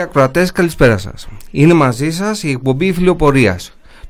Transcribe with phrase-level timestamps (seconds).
[0.00, 1.28] Φίλοι ακροατές, καλησπέρα σας.
[1.50, 3.58] Είναι μαζί σας η εκπομπή Φιλιοπορία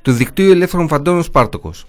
[0.02, 1.86] του Δικτύου Ελεύθερων Φαντώνων Σπάρτοκος.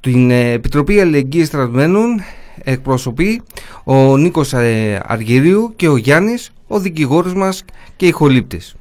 [0.00, 2.20] Την ε, Επιτροπή Αλληλεγγύης Στρατουμένων
[2.64, 3.42] εκπροσωπεί
[3.84, 7.64] ο Νίκος ε, Αργυρίου και ο Γιάννης, ο δικηγόρος μας
[7.96, 8.74] και ηχολήπτης.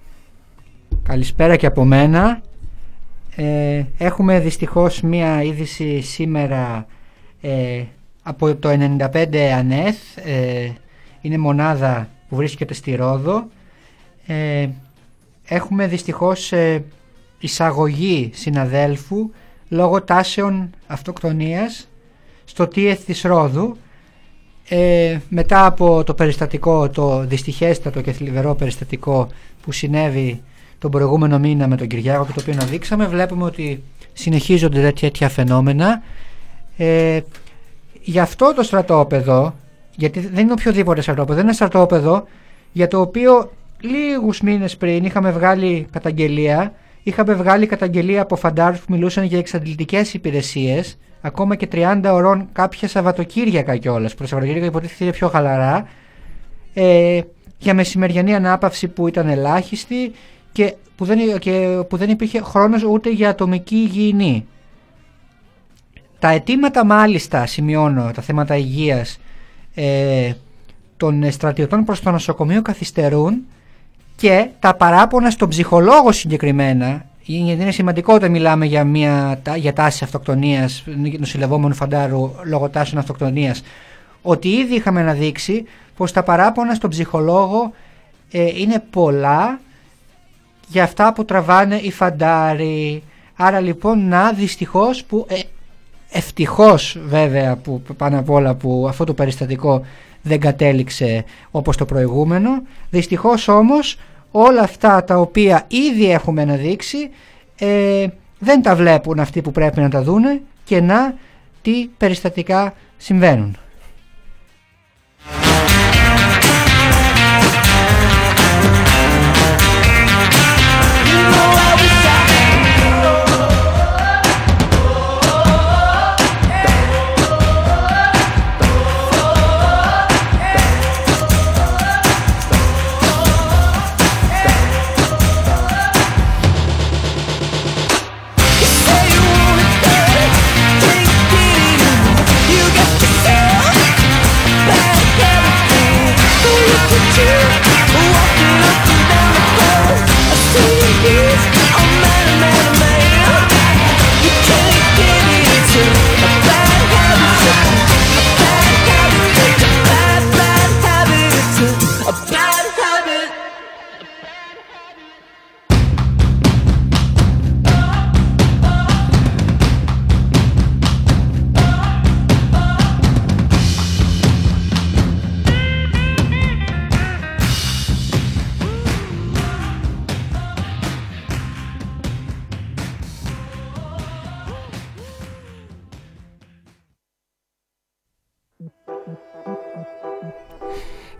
[1.03, 2.41] Καλησπέρα και από μένα.
[3.35, 6.87] Ε, έχουμε δυστυχώς μία είδηση σήμερα
[7.41, 7.83] ε,
[8.23, 8.69] από το
[9.13, 9.95] 95 ΑΝΕΘ.
[10.15, 10.69] Ε,
[11.21, 13.47] είναι μονάδα που βρίσκεται στη Ρόδο.
[14.25, 14.67] Ε,
[15.45, 16.51] έχουμε δυστυχώς
[17.39, 19.29] εισαγωγή συναδέλφου
[19.69, 21.87] λόγω τάσεων αυτοκτονίας
[22.45, 23.77] στο ΤΙΕΘ της Ρόδου.
[25.29, 29.27] Μετά από το περιστατικό, το δυστυχέστατο και θλιβερό περιστατικό
[29.61, 30.41] που συνέβη
[30.79, 35.29] τον προηγούμενο μήνα με τον Κυριάκο και το οποίο να δείξαμε βλέπουμε ότι συνεχίζονται τέτοια
[35.29, 36.01] φαινόμενα.
[36.77, 37.19] Ε,
[38.01, 39.55] γι' αυτό το στρατόπεδο
[39.95, 42.27] γιατί δεν είναι οποιοδήποτε στρατόπεδο δεν είναι στρατόπεδο
[42.71, 43.51] για το οποίο
[43.85, 46.73] λίγους μήνες πριν είχαμε βγάλει καταγγελία.
[47.03, 52.87] Είχαμε βγάλει καταγγελία από φαντάρους που μιλούσαν για εξαντλητικές υπηρεσίες ακόμα και 30 ωρών κάποια
[52.87, 54.15] Σαββατοκύριακα κιόλας.
[54.15, 55.87] Προς Σαββατοκύριακα υποτίθεται πιο χαλαρά.
[56.73, 57.21] Ε,
[57.57, 60.11] για μεσημεριανή ανάπαυση που ήταν ελάχιστη
[60.51, 64.45] και που δεν, και που δεν υπήρχε χρόνος ούτε για ατομική υγιεινή.
[66.19, 69.19] Τα αιτήματα μάλιστα, σημειώνω, τα θέματα υγείας
[69.75, 70.31] ε,
[70.97, 73.45] των στρατιωτών προς το νοσοκομείο καθυστερούν
[74.15, 80.03] και τα παράπονα στον ψυχολόγο συγκεκριμένα γιατί είναι σημαντικό όταν μιλάμε για, μια, για τάση
[80.03, 80.83] αυτοκτονίας
[81.19, 83.63] νοσηλευόμενου φαντάρου λόγω τάσεων αυτοκτονίας
[84.21, 87.73] ότι ήδη είχαμε αναδείξει πως τα παράπονα στον ψυχολόγο
[88.31, 89.59] ε, είναι πολλά
[90.67, 93.03] για αυτά που τραβάνε οι φαντάροι.
[93.35, 95.39] Άρα λοιπόν να δυστυχώς που ε,
[96.09, 99.85] ευτυχώς βέβαια που πάνω απ' όλα που αυτό το περιστατικό
[100.25, 102.49] δεν κατέληξε όπως το προηγούμενο.
[102.89, 103.99] Δυστυχώς όμως
[104.31, 107.09] όλα αυτά τα οποία ήδη έχουμε αναδείξει
[107.59, 108.07] ε,
[108.39, 111.13] δεν τα βλέπουν αυτοί που πρέπει να τα δούνε και να
[111.61, 113.57] τι περιστατικά συμβαίνουν.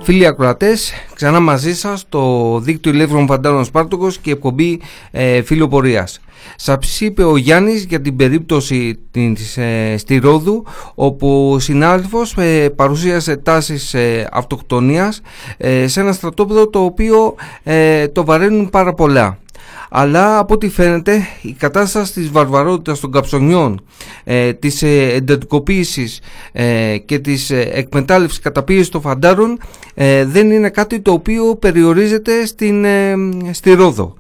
[0.06, 6.08] Φίλοι ακροατές, ξανά μαζί σας το δίκτυο Ελεύθερων Φαντάρων Σπάρτοκο και εκπομπή ε, Φιλοπορία.
[6.56, 10.66] Σας είπε ο Γιάννης για την περίπτωση της, ε, στη Ρόδου,
[10.96, 15.22] όπου ο συνάδελφος ε, παρουσίασε τάσεις ε, αυτοκτονίας
[15.58, 17.36] ε, σε ένα στρατόπεδο το οποίο
[18.12, 19.38] το βαραίνουν πάρα πολλά
[19.90, 23.82] αλλά από ό,τι φαίνεται η κατάσταση της βαρβαρότητας των καψονιών,
[24.24, 26.20] ε, της ε, εντατικοποίησης
[26.52, 29.60] ε, και της ε, εκμετάλλευσης καταπίεσης των φαντάρων
[29.94, 32.86] ε, δεν είναι κάτι το οποίο περιορίζεται στην,
[33.52, 34.16] στη Ρόδο.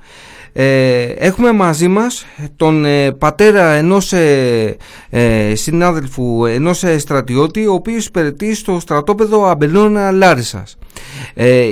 [0.57, 2.25] Ε, έχουμε μαζί μας
[2.55, 4.77] τον ε, πατέρα ενός ε,
[5.09, 10.77] ε συνάδελφου, ενός στρατιώτη ο οποίος υπηρετεί στο στρατόπεδο Αμπελώνα Λάρισας.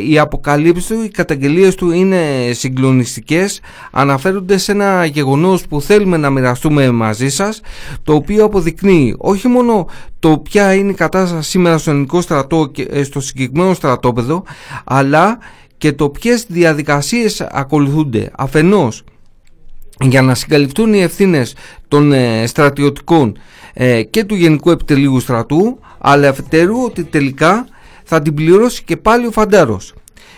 [0.08, 3.60] Οι αποκαλύψεις του, οι καταγγελίες του είναι συγκλονιστικές
[3.92, 7.62] αναφέρονται σε ένα γεγονός που θέλουμε να μοιραστούμε μαζί σας
[8.04, 9.88] το οποίο αποδεικνύει όχι μόνο
[10.20, 14.44] το ποια είναι η κατάσταση σήμερα στο ελληνικό στρατό και στο συγκεκριμένο στρατόπεδο
[14.84, 15.38] αλλά
[15.78, 18.32] και το ποιες διαδικασίες ακολουθούνται.
[18.38, 19.04] Αφενός
[20.00, 21.56] για να συγκαλυφθούν οι ευθύνες
[21.88, 23.38] των ε, στρατιωτικών
[23.74, 27.68] ε, και του Γενικού Επιτελείου Στρατού αλλά αφετέρου ότι τελικά
[28.04, 29.94] θα την πληρώσει και πάλι ο Φαντάρος.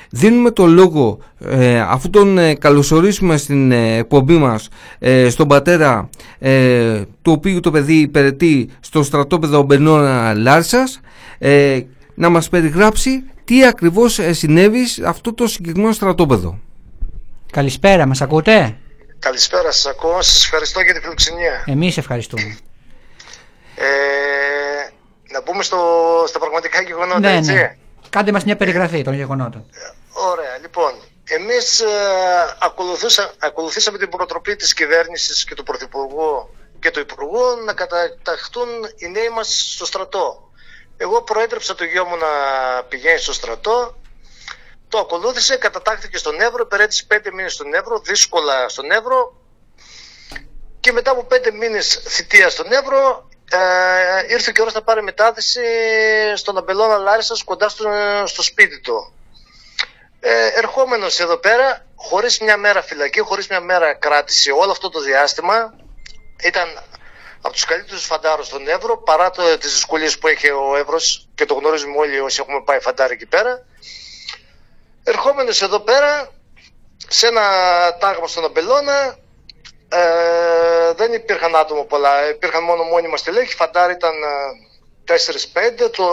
[0.10, 4.70] Δίνουμε το λόγο ε, αφού τον ε, καλωσορίσουμε στην εκπομπή μας
[5.30, 6.10] στον πατέρα
[7.22, 11.00] του οποίου το παιδί υπηρετεί στο στρατόπεδο Μπενόνα Λάρσας
[12.16, 16.60] να μας περιγράψει τι ακριβώς ε, συνέβη σε αυτό το συγκεκριμένο στρατόπεδο.
[17.52, 18.78] Καλησπέρα, μας ακούτε;
[19.20, 20.22] Καλησπέρα, σας ακούω.
[20.22, 21.64] Σας ευχαριστώ για την φιλοξενία.
[21.66, 22.58] Εμείς ευχαριστούμε.
[23.76, 23.86] Ε,
[25.36, 25.80] να μπούμε στο,
[26.28, 27.78] στα πραγματικά γεγονότα, ναι, έτσι; Ναι.
[28.10, 29.66] Κάντε μας μια περιγραφή των γεγονότων.
[30.32, 30.92] Ωραία, λοιπόν.
[31.28, 31.88] Εμείς ε,
[33.40, 36.50] ακολουθήσαμε την προτροπή της κυβέρνησης και του Πρωθυπουργού
[36.80, 40.52] και του Υπουργού να καταταχθούν οι νέοι μας στο στρατό.
[40.98, 42.32] Εγώ προέτρεψα το γιο μου να
[42.84, 43.96] πηγαίνει στο στρατό.
[44.90, 49.36] Το ακολούθησε, κατατάχθηκε στον Εύρο, υπηρέτησε πέντε μήνες στον Εύρο, δύσκολα στον Εύρο.
[50.80, 53.58] Και μετά από πέντε μήνες θητεία στον Εύρο, ε,
[54.30, 55.62] ήρθε και ώρα να πάρει μετάθεση
[56.36, 57.90] στον Αμπελώνα Λάρισας κοντά στο,
[58.26, 59.14] στο σπίτι του.
[60.20, 65.00] Ε, ερχόμενος εδώ πέρα, χωρίς μια μέρα φυλακή, χωρίς μια μέρα κράτηση, όλο αυτό το
[65.00, 65.74] διάστημα,
[66.44, 66.68] ήταν
[67.42, 71.46] από τους καλύτερους φαντάρους στον Εύρο, παρά το, τις δυσκολίες που έχει ο Εύρος και
[71.46, 73.66] το γνωρίζουμε όλοι όσοι έχουμε πάει φαντάρι εκεί πέρα.
[75.04, 76.32] Ερχόμενος εδώ πέρα,
[77.08, 77.42] σε ένα
[78.00, 79.18] τάγμα στον Αμπελώνα,
[79.90, 84.14] ε, δεν υπήρχαν άτομα πολλά, υπήρχαν μόνο μόνιμα στελέχη, φαντάρι ήταν
[85.06, 85.14] 4-5,
[85.54, 86.06] ε, το,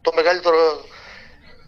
[0.00, 0.84] το μεγαλύτερο,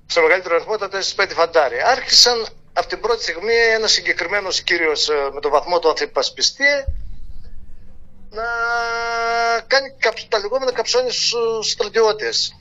[0.07, 1.83] σε μεγαλύτερο αριθμό ήταν 4-5 φαντάρι.
[1.83, 6.85] Άρχισαν από την πρώτη στιγμή ένας συγκεκριμένος κύριος ε, με το βαθμό του ανθυπασπιστή
[8.31, 8.45] να
[9.67, 9.97] κάνει
[10.29, 12.57] τα λεγόμενα καψόνια στους στρατιώτες.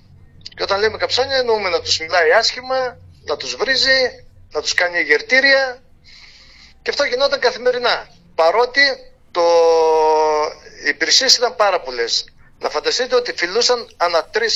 [0.55, 4.97] Και όταν λέμε καψόνια εννοούμε να τους μιλάει άσχημα, να τους βρίζει, να τους κάνει
[4.97, 5.83] εγερτήρια
[6.81, 8.07] και αυτό γινόταν καθημερινά.
[8.35, 8.81] Παρότι
[9.35, 9.45] το...
[10.85, 12.25] οι υπηρεσίες ήταν πάρα πολλές.
[12.59, 14.55] Να φανταστείτε ότι φιλούσαν ανά τρεις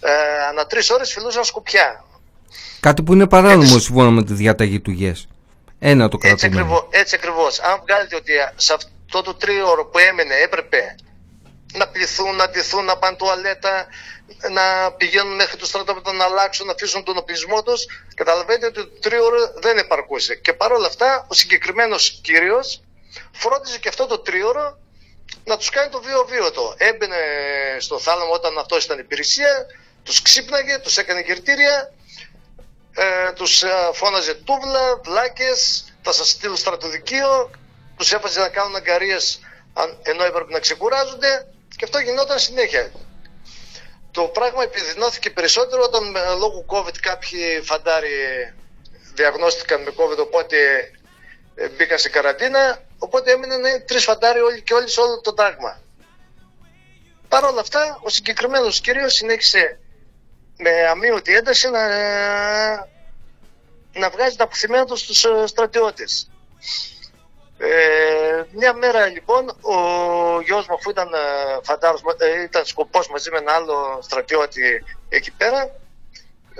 [0.00, 0.12] ε,
[0.48, 2.04] ανά τρεις ώρες φιλούσαν σκουπιά.
[2.80, 5.26] Κάτι που είναι παράνομο σύμφωνα με τη διάταγη του ΓΕΣ.
[5.78, 6.86] Ένα το κρατούμενο.
[6.90, 7.60] Έτσι ακριβώς.
[7.60, 10.94] Αν βγάλετε ότι σε αυτό το τρίωρο που έμενε έπρεπε
[11.74, 13.86] να πληθούν, να ντυθούν, να πάνε τουαλέτα,
[14.50, 17.86] να πηγαίνουν μέχρι το στρατόπεδο να αλλάξουν, να αφήσουν τον οπλισμό τους.
[18.14, 20.34] Καταλαβαίνετε ότι το τρίωρο δεν επαρκούσε.
[20.34, 22.83] Και παρόλα αυτά, ο συγκεκριμένος κύριος
[23.34, 24.78] φρόντιζε και αυτό το τρίωρο
[25.44, 27.16] να τους κάνει το βίο-βίο Έμπαινε
[27.78, 29.66] στο θάλαμο όταν αυτό ήταν υπηρεσία,
[30.02, 31.92] τους ξύπναγε, τους έκανε κερτήρια,
[32.94, 37.50] ε, τους ε, φώναζε τούβλα, βλάκες, θα σας στείλω στρατοδικείο,
[37.96, 39.40] τους έφαζε να κάνουν αγκαρίες
[40.02, 41.46] ενώ έπρεπε να ξεκουράζονται
[41.76, 42.92] και αυτό γινόταν συνέχεια.
[44.10, 48.10] Το πράγμα επιδεινώθηκε περισσότερο όταν ε, λόγω COVID κάποιοι φαντάροι
[49.14, 50.56] διαγνώστηκαν με COVID οπότε
[51.54, 55.80] ε, μπήκαν σε καραντίνα οπότε έμειναν τρεις φαντάροι όλοι και όλοι σε όλο το τάγμα.
[57.28, 59.78] Παρ' όλα αυτά ο συγκεκριμένος κύριος συνέχισε
[60.56, 61.88] με αμύωτη ένταση να,
[63.92, 66.30] να βγάζει τα αποθυμένα του στους ε, στρατιώτες.
[67.58, 69.76] Ε, μια μέρα λοιπόν ο
[70.40, 71.18] γιος μου αφού ήταν ε,
[71.62, 75.70] φαντάρος, ε, ήταν σκοπός μαζί με ένα άλλο στρατιώτη εκεί πέρα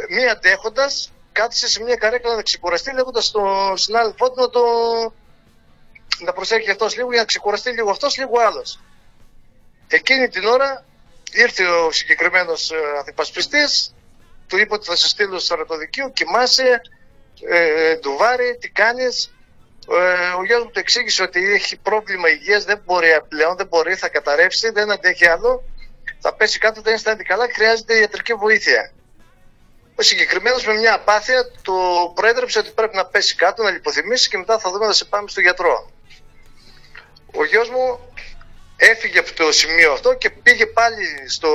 [0.08, 4.62] μία αντέχοντας κάθισε σε μια καρέκλα να ξεκουραστεί λέγοντας στον συνάδελφό του να, το,
[6.18, 8.80] να προσέχει αυτός λίγο για να ξεκουραστεί λίγο αυτός λίγο άλλος.
[9.88, 10.84] Εκείνη την ώρα
[11.32, 13.94] ήρθε ο συγκεκριμένος αντιπασπιστής
[14.46, 16.80] του είπε ότι θα σε στείλω στο στρατοδικείο, κοιμάσαι,
[17.48, 19.34] ε, ντουβάρι, τι κάνεις,
[19.90, 23.94] ε, ο γιος μου του εξήγησε ότι έχει πρόβλημα υγείας, δεν μπορεί πλέον, δεν μπορεί,
[23.94, 25.64] θα καταρρεύσει, δεν αντέχει άλλο,
[26.20, 28.92] θα πέσει κάτω, δεν αισθάνεται καλά, χρειάζεται ιατρική βοήθεια.
[29.96, 34.38] Ο συγκεκριμένος με μια απάθεια του προέδρεψε ότι πρέπει να πέσει κάτω, να λιποθυμήσει και
[34.38, 35.90] μετά θα δούμε να σε πάμε στο γιατρό.
[37.36, 38.12] Ο γιος μου
[38.76, 41.50] έφυγε από το σημείο αυτό και πήγε πάλι στο,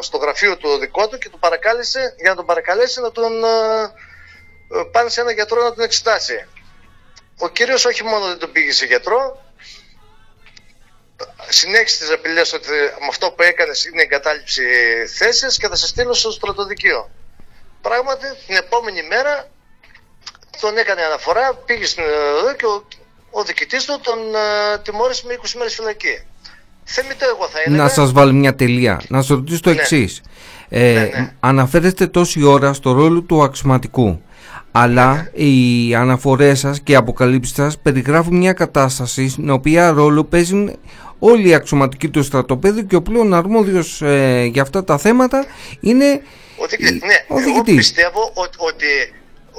[0.00, 4.82] στο γραφείο του δικό του και του παρακάλεσε, για να τον παρακαλέσει να τον ε,
[4.92, 6.46] πάνε σε ένα γιατρό να τον εξετάσει.
[7.38, 9.42] Ο κύριος όχι μόνο δεν τον πήγε σε γιατρό,
[11.48, 14.62] συνέχισε τις απειλές ότι με αυτό που έκανε είναι εγκατάλειψη
[15.16, 17.10] θέσης και θα σε στείλω στο στρατοδικείο.
[17.80, 19.48] Πράγματι την επόμενη μέρα
[20.60, 22.86] τον έκανε αναφορά, πήγε στην εδώ και ο,
[23.30, 26.22] ο διοικητής του τον uh, τιμώρησε με 20 μέρες φυλακή.
[26.84, 27.82] Θεμητό εγώ θα έλεγα.
[27.82, 29.00] Να σας βάλω μια τελεία.
[29.08, 29.80] Να σας ρωτήσω το ναι.
[29.80, 30.22] εξής.
[30.68, 31.32] Ε, ναι, ναι.
[31.40, 34.22] Αναφέρεστε τόση ώρα στο ρόλο του αξιωματικού
[34.72, 40.76] αλλά οι αναφορές σας και οι αποκαλύψεις σας περιγράφουν μια κατάσταση στην οποία ρόλο παίζουν
[41.18, 45.46] όλοι οι αξιωματικοί του στρατοπέδου και ο πλέον αρμόδιος ε, για αυτά τα θέματα
[45.80, 46.22] είναι
[46.56, 46.64] ο,
[47.06, 48.86] ναι, ο Εγώ πιστεύω ότι, ότι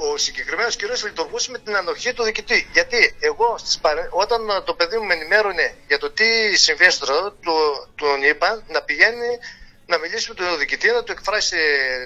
[0.00, 2.68] ο συγκεκριμένος κύριος λειτουργούσε με την ανοχή του διοικητή.
[2.72, 3.80] Γιατί εγώ στις
[4.10, 7.52] όταν το παιδί μου με ενημέρωνε για το τι συμβαίνει στο στρατό, του,
[7.94, 9.38] τον είπα να πηγαίνει
[9.86, 11.56] να μιλήσει με τον διοικητή, να του εκφράσει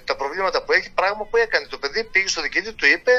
[0.05, 0.91] τα προβλήματα που έχει.
[0.91, 1.67] Πράγμα που έκανε.
[1.67, 3.13] Το παιδί πήγε στο διοικητή, του είπε,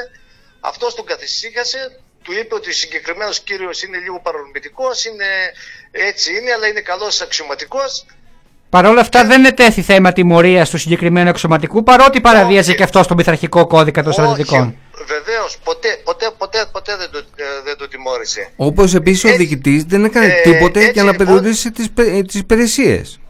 [0.60, 5.52] αυτός τον καθησύχασε, του είπε ότι ο συγκεκριμένος κύριος είναι λίγο παρορμητικός, είναι
[5.90, 8.06] έτσι είναι, αλλά είναι καλός αξιωματικός.
[8.70, 12.76] Παρ' όλα αυτά δεν ετέθη θέμα τιμωρίας του συγκεκριμένου εξωματικού, παρότι παραβίαζε Όχι.
[12.78, 14.74] και αυτός στον πειθαρχικό κώδικα των στρατιωτικών.
[15.06, 18.48] Βεβαίως, ποτέ, ποτέ, ποτέ, ποτέ δεν, το, ε, δεν το τιμώρησε.
[18.56, 19.38] Όπως επίσης ο Έτσι.
[19.40, 21.26] διοικητής δεν έκανε Ε, τίποτε έτσι για να λοιπόν.
[21.26, 23.20] περιορίσει τις, πε- τις υπηρεσίες.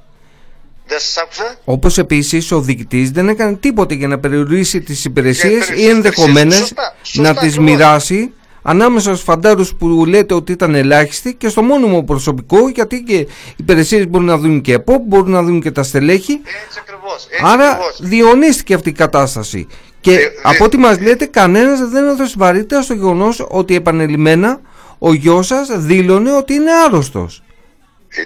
[0.87, 1.55] Δεν σας άκουσα.
[1.65, 6.57] Όπως επίσης ο διοικητής δεν έκανε τίποτε για να περιορίσει τις υπηρεσίες ή υπηρεσίες, ενδεχομένες
[6.57, 7.65] σωστά, σωστά να τις ακριβώς.
[7.75, 8.33] μοιράσει
[8.69, 13.29] ανάμεσα στους φαντάρους που λέτε ότι ήταν ελάχιστοι και στο μόνιμο προσωπικό γιατί και οι
[13.57, 17.27] υπηρεσίες μπορούν να δουν και ΕΠΟΠ, μπορούν να δουν και τα στελέχη Έτσι ακριβώς.
[17.43, 19.67] Άρα διονύστηκε αυτή η κατάσταση.
[20.01, 24.61] Και Ε, από δε- ό,τι μας λέτε, κανένας δεν έδωσε βαρύτητα στο γεγονός ότι επανελειμμένα
[24.99, 27.43] ο γιος σας δήλωνε ότι είναι άρρωστος.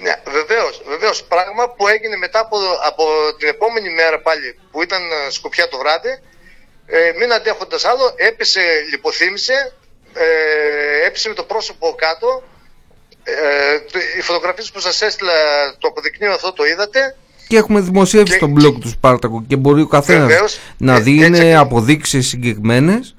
[0.03, 1.23] Ναι, βεβαίως, βεβαίως.
[1.25, 2.57] Πράγμα που έγινε μετά από,
[2.91, 3.05] από
[3.39, 6.13] την επόμενη μέρα πάλι που ήταν ε, σκοπιά το βράδυ.
[6.87, 9.57] Ε, μην αντέχοντας άλλο, έπεσε, λιποθύμησε,
[10.15, 12.43] ε, έπεσε με το πρόσωπο κάτω.
[13.25, 15.33] Ε, το- οι φωτογραφίες που σας έστειλα
[15.79, 17.17] το αποδεικνύω αυτό το είδατε.
[17.49, 20.59] Και έχουμε δημοσιεύσει Και- στο blog τους Σπάρτακου και μπορεί ο καθένας Βεβαίως.
[20.79, 21.61] να Ε, δει έτσι είναι ακριβώς.
[21.61, 23.15] αποδείξεις συγκεκριμένες.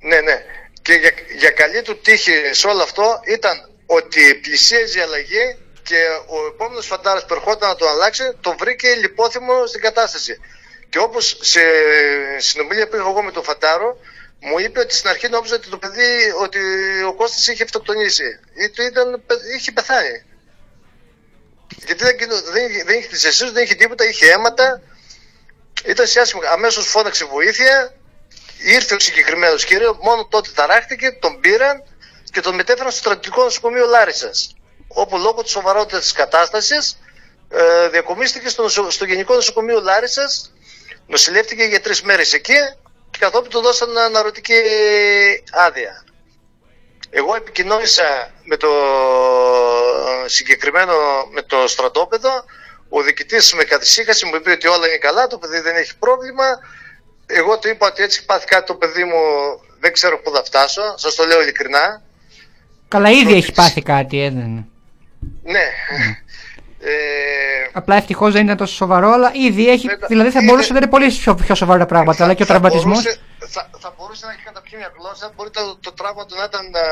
[0.00, 0.36] Ναι, ναι.
[0.82, 5.96] Και για, για καλή του τύχη σε όλο αυτό ήταν ότι πλησίαζε η αλλαγή και
[6.26, 10.40] ο επόμενος φαντάρας που ερχόταν να το αλλάξει το βρήκε λιπόθυμο στην κατάσταση.
[10.88, 11.60] Και όπως σε
[12.38, 13.96] συνομιλία που είχα εγώ με τον φαντάρο
[14.40, 16.58] μου είπε ότι στην αρχή νόμιζα ότι το παιδί, ότι
[17.02, 18.24] ο Κώστας είχε αυτοκτονήσει.
[18.54, 19.22] Ή του ήταν,
[19.56, 20.24] είχε πεθάνει.
[21.86, 24.82] Γιατί δεν, γινο- δεν, είχε- δεν είχε τις αισθήσεις, δεν είχε τίποτα, είχε αίματα.
[25.84, 26.42] Ήταν σε άσχημο.
[26.52, 27.92] Αμέσως φώναξε βοήθεια.
[28.58, 31.82] Ήρθε ο συγκεκριμένος κύριος, μόνο τότε ταράχτηκε, τον πήραν
[32.32, 34.54] και τον μετέφεραν στο στρατιωτικό νοσοκομείο Λάρισας.
[34.88, 36.98] Όπου λόγω της σοβαρότητας της κατάστασης
[37.50, 40.52] ε, διακομίστηκε στο, νοσο- στο Γενικό Νοσοκομείο Λάρισας,
[41.06, 42.87] νοσηλεύτηκε για τρεις μέρες εκεί και
[43.18, 44.60] κατόπιν του δώσαν αναρωτική
[45.52, 46.04] άδεια.
[47.10, 48.68] Εγώ επικοινώνησα με το
[50.26, 50.94] συγκεκριμένο,
[51.32, 52.30] με το στρατόπεδο.
[52.88, 56.44] Ο διοικητής με καθησύχασε, μου είπε ότι όλα είναι καλά, το παιδί δεν έχει πρόβλημα.
[57.26, 59.20] Εγώ του είπα ότι έτσι πάθει κάτι το παιδί μου,
[59.80, 60.82] δεν ξέρω πού θα φτάσω.
[60.96, 62.02] Σας το λέω ειλικρινά.
[62.88, 64.66] Καλά, ήδη Πρώτη έχει της- πάθει κάτι, ε, δεν-
[65.42, 65.66] Ναι.
[66.80, 66.90] Ε,
[67.72, 69.86] Απλά ευτυχώς δεν ήταν τόσο σοβαρό, αλλά ήδη έχει.
[69.86, 72.24] Βέβαια, Δηλαδή θα είναι- μπορούσε να είναι πολύ πιο, πιο σοβαρά τα πράγματα.
[72.24, 72.98] Αλλά και ο θα τραυματισμός.
[73.02, 73.20] μπορούσε-
[73.54, 76.64] Θα, θα μπορούσε να έχει καταπιεί μια γλώσσα, μπορεί το, το τραύμα του να ήταν
[76.76, 76.86] α,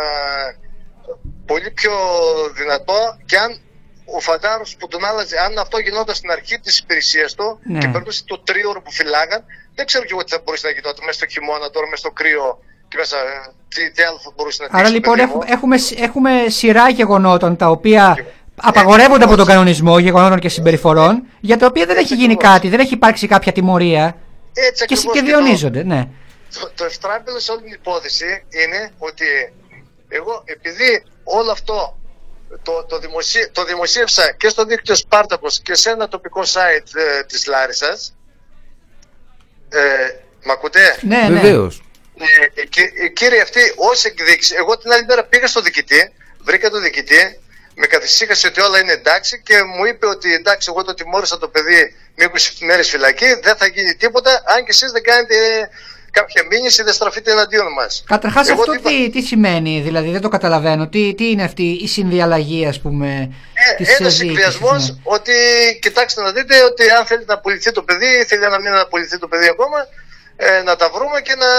[1.51, 1.93] πολύ πιο
[2.61, 3.51] δυνατό και αν
[4.17, 7.79] ο φαντάρος που τον άλλαζε, αν αυτό γινόταν στην αρχή της υπηρεσίας του Ναι.
[7.79, 9.41] και περνούσε το τρίωρο που φυλάγαν,
[9.75, 12.11] δεν ξέρω και εγώ τι θα μπορούσε να γινόταν μέσα στο χειμώνα, τώρα μέσα στο
[12.11, 15.27] κρύο και μέσα, ε, τι, τι άλλο θα μπορούσε να Άρα τύχει στο λοιπόν παιδί
[15.27, 15.43] μου.
[15.55, 15.77] έχουμε, έχουμε,
[16.07, 18.05] έχουμε σειρά γεγονότων τα οποία
[18.63, 22.53] απαγορεύονται από τον κανονισμό γεγονότων και συμπεριφορών για τα οποία δεν έχει γίνει ακριβώς.
[22.55, 24.17] κάτι, δεν έχει υπάρξει κάποια τιμωρία
[24.53, 25.83] Έτσι και, ακριβώς και το- διονύζονται.
[25.83, 26.09] Ναι.
[26.61, 29.25] το, το ευστράπελο σε όλη την υπόθεση είναι ότι
[30.09, 31.97] εγώ επειδή όλο αυτό
[32.63, 37.23] το, το, δημοσί, το δημοσίευσα και στο δίκτυο Σπάρτακος και σε ένα τοπικό site ε,
[37.25, 38.15] της Λάρισας
[39.69, 39.79] ε,
[40.45, 41.41] μ' ακούτε; Ναι, ναι.
[41.41, 41.83] Βεβαίως.
[42.19, 46.13] Ε, ε, και- ε, κύριε αυτή, ως εκδείξη, εγώ την άλλη μέρα πήγα στο διοικητή,
[46.45, 47.41] βρήκα τον διοικητή,
[47.79, 51.49] με καθησύχασε ότι όλα είναι εντάξει και μου είπε ότι εντάξει, εγώ το τιμώρησα το
[51.49, 55.35] παιδί με 20 μέρες φυλακή, δεν θα γίνει τίποτα, αν και εσείς δεν κάνετε
[56.11, 58.05] κάποια μήνυση, δεν στραφείτε εναντίον μας.
[58.07, 60.89] Καταρχάς Εγώ αυτό είπα- τι, τι σημαίνει, δηλαδή δεν το καταλαβαίνω.
[60.89, 63.09] Τι, τι είναι αυτή η συνδιαλλαγή, ας πούμε.
[63.71, 64.97] Ε, της ένας διοίκησης, εκβιασμός ναι.
[65.03, 65.33] ότι
[65.83, 69.29] κοιτάξτε να δείτε ότι αν θέλει να απολυθεί το παιδί, θέλει να μην απολυθεί το
[69.29, 69.79] παιδί ακόμα,
[70.37, 71.51] ε, να τα βρούμε και να,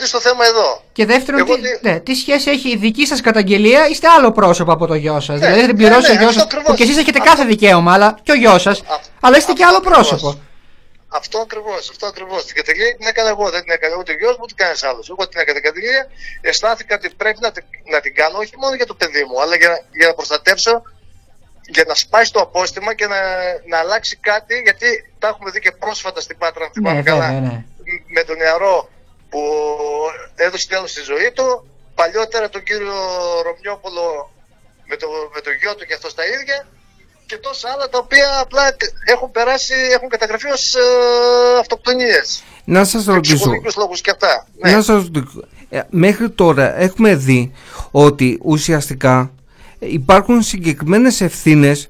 [0.00, 0.82] να σταματήσει το θέμα εδώ.
[0.92, 4.32] Και δεύτερον, Εγώ τι, τι- ναι, τι σχέση έχει η δική σας καταγγελία, είστε άλλο
[4.32, 5.38] πρόσωπο από το γιο σας.
[5.38, 6.44] δηλαδή θα την ναι, πληρώσει ναι, ο γιο αυτό σα.
[6.46, 6.76] ακριβώς.
[6.76, 8.82] Και εσείς έχετε Αυτό- κάθε δικαίωμα, αλλά και ο γιο σας.
[9.20, 10.08] Αλλά είστε και αυτό άλλο ακριβώς.
[10.08, 10.40] πρόσωπο.
[11.20, 12.44] Αυτό ακριβώς, αυτό ακριβώς.
[12.44, 15.04] Την καταγγελία την έκανα εγώ, δεν την έκανε ούτε ο γιος μου ούτε κανένας άλλος.
[15.12, 16.04] Εγώ την έκανα την καταγγελία.
[16.40, 17.64] Αισθάνθηκα ότι πρέπει να, την-
[17.94, 20.74] να την κάνω όχι μόνο για το παιδί μου, αλλά για, για να προστατεύσω,
[21.74, 23.20] για να σπάσει το απόστημα και να,
[23.70, 24.54] να αλλάξει κάτι.
[24.66, 24.88] Γιατί
[25.18, 27.26] τα έχουμε δει και πρόσφατα στην Πάτρα, αν θυμάμαι Ναι, καλά.
[27.26, 27.56] βέβαια, ναι.
[28.16, 28.88] Με τον νεαρό
[29.30, 29.40] που
[30.34, 31.66] έδωσε τέλο στη ζωή του.
[31.94, 32.94] Παλιότερα τον κύριο
[33.46, 34.30] Ρωμιόπολο
[34.88, 36.66] με το, με το γιο του και αυτός τα ίδια
[37.26, 38.62] και τόσα άλλα τα οποία απλά
[39.04, 40.80] έχουν περάσει, έχουν καταγραφεί ως ε,
[41.60, 42.42] αυτοκτονίες.
[42.64, 43.34] Να σας Για ρωτήσω.
[43.34, 44.46] ψυχολογικούς λόγους και αυτά.
[44.58, 44.70] Ναι.
[44.72, 45.44] Να σας ρωτήσω.
[45.70, 47.52] Ε, Μέχρι τώρα έχουμε δει
[47.90, 49.32] ότι ουσιαστικά
[49.78, 51.88] υπάρχουν συγκεκριμένες ευθύνες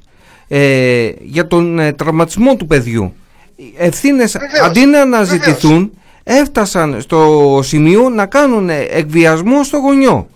[0.48, 3.14] ε, για τον ε, τραυματισμό του παιδιού.
[3.56, 5.99] Οι Ευθύνες Βεβαίως, αντί να αναζητηθούν
[6.38, 10.28] έφτασαν στο σημείο να κάνουν ε, εκβιασμό στο γονιό.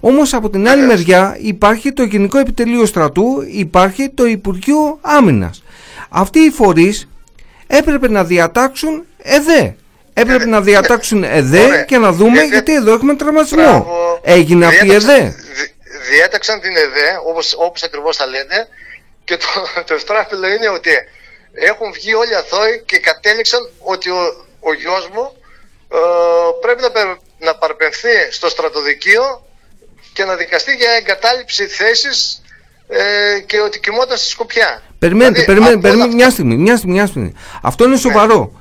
[0.00, 0.98] Όμως από την άλλη Βεβαίως.
[0.98, 5.62] μεριά υπάρχει το Γενικό Επιτελείο Στρατού, υπάρχει το Υπουργείο Άμυνας.
[6.08, 7.08] Αυτοί οι φορείς
[7.66, 9.76] έπρεπε να διατάξουν ΕΔΕ.
[10.12, 11.82] Έπρεπε Ε, να διατάξουν ΕΔΕ Ωραία.
[11.84, 12.46] και να δούμε ΕΔΕ.
[12.46, 13.62] γιατί εδώ έχουμε τραυματισμό.
[13.62, 14.20] Μπράβο.
[14.22, 15.24] Έγινε αυτή η Διέταξαν- ΕΔΕ.
[15.28, 15.72] δι-
[16.10, 18.68] Διέταξαν την ΕΔΕ, όπως, όπως ακριβώς τα λέτε,
[19.24, 19.46] Και το,
[19.86, 20.90] το ευτράπελο είναι ότι
[21.70, 25.26] έχουν βγει όλοι αθώοι και κατέληξαν ότι ο, ο γιος μου
[25.88, 25.98] ε,
[26.60, 26.90] πρέπει να,
[27.46, 29.24] να παρπεμφθεί στο στρατοδικείο
[30.12, 32.42] και να δικαστεί για εγκατάλειψη θέσης
[32.88, 34.82] ε, και ότι κοιμόταν στη Σκοπιά.
[34.98, 37.32] Περιμένετε, δηλαδή, περιμένετε, περιμένετε μια στιγμή, μια στιγμή, μια στιγμή.
[37.62, 38.52] Αυτό είναι σοβαρό.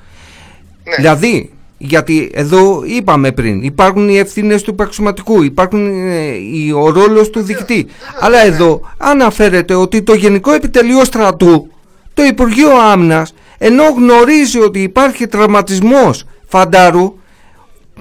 [0.84, 0.96] Ναι.
[0.96, 7.42] Δηλαδή, γιατί εδώ είπαμε πριν, υπάρχουν οι ευθύνες του υπαξιωματικού, υπάρχουν ε, ο ρόλος του
[7.42, 7.88] δικτή.
[8.20, 11.72] Αλλά εδώ αναφέρεται ότι το Γενικό Επιτελείο Στρατού,
[12.14, 13.34] το Υπουργείο Άμυνας,
[13.66, 17.20] ενώ γνωρίζει ότι υπάρχει τραυματισμός φαντάρου,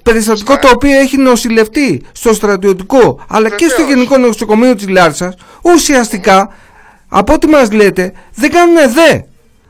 [0.03, 6.55] περιστατικό το οποίο έχει νοσηλευτεί στο στρατιωτικό αλλά και στο Γενικό Νοσοκομείο της Λάρισας, ουσιαστικά
[7.09, 9.19] από ό,τι μας λέτε δεν κάνουν δε.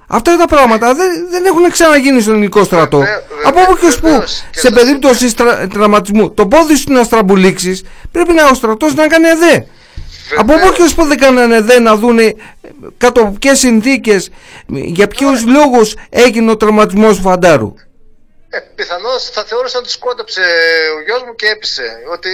[0.07, 3.03] Αυτά τα πράγματα δεν, δεν έχουν ξαναγίνει στον ελληνικό στρατό.
[3.45, 5.35] Από όπου και που σε περίπτωση
[5.73, 9.67] τραυματισμού το πόδι σου να στραμπουλήξεις, πρέπει να ο στρατός να κάνει εδέ.
[10.37, 12.35] Από πού και που δεν κάνανε δε να δούνε
[12.99, 14.31] κάτω ποιες συνθήκες,
[14.67, 17.75] για ποιους λόγους έγινε ο τραυματισμός του φαντάρου;
[18.55, 20.45] Ε, Πιθανώς θα θεώρησαν ότι σκόνταψε
[20.97, 22.03] ο γιος μου και έπεισε.
[22.13, 22.31] Ότι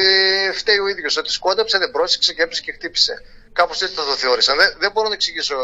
[0.54, 1.16] φταίει ο ίδιος.
[1.16, 3.14] Ότι σκόνταψε, δεν πρόσεξε και έπεισε και χτύπησε.
[3.52, 4.56] Κάπως έτσι θα το θεώρησαν.
[4.56, 5.56] Δεν, δεν μπορώ να εξηγήσω.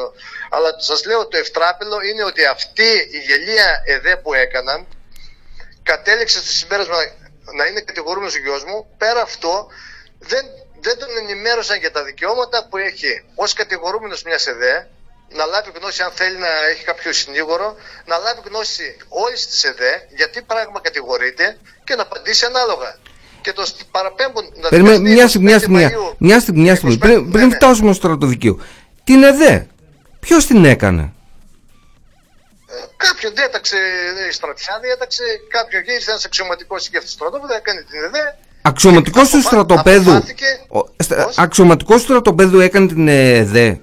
[0.51, 4.87] Αλλά σας λέω το ευτράπελο είναι ότι αυτή η γελία ΕΔΕ που έκαναν
[5.83, 6.97] κατέληξε στο συμπέρασμα
[7.59, 8.87] να είναι κατηγορούμενος ο γιος μου.
[8.99, 9.67] Πέρα αυτό
[10.19, 10.45] δεν,
[10.87, 14.89] δεν τον ενημέρωσαν για τα δικαιώματα που έχει ως κατηγορούμενος μιας ΕΔΕ
[15.39, 17.77] να λάβει γνώση, αν θέλει να έχει κάποιο συνήγορο,
[18.11, 22.91] να λάβει γνώση όλης της ΕΔΕ, γιατί πράγμα κατηγορείται και να απαντήσει ανάλογα
[23.41, 25.85] και το παραπέμπουν να Περιμέ, μια στιγμή, μια στιγμή,
[26.19, 26.99] μια στιγμή, μια στιγμή.
[26.99, 28.55] Πριν, πριν ναι, φτάσουμε στο στρατοδικείο.
[29.05, 29.67] Την ΕΔΕ,
[30.21, 31.03] ποιος την έκανε;
[32.69, 33.77] Ε, κάποιον διέταξε
[34.29, 38.25] η στρατιά, διέταξε κάποιον και ήρθε ένας αξιωματικός και αυτό στρατόπεδο, έκανε την ΕΔΕ.
[38.67, 40.23] Αξιωματικός του στρατοπέδου.
[41.37, 43.67] Αξιωματικός του στρατοπέδου έκανε την ΕΔΕ.
[43.67, 43.79] Ναι,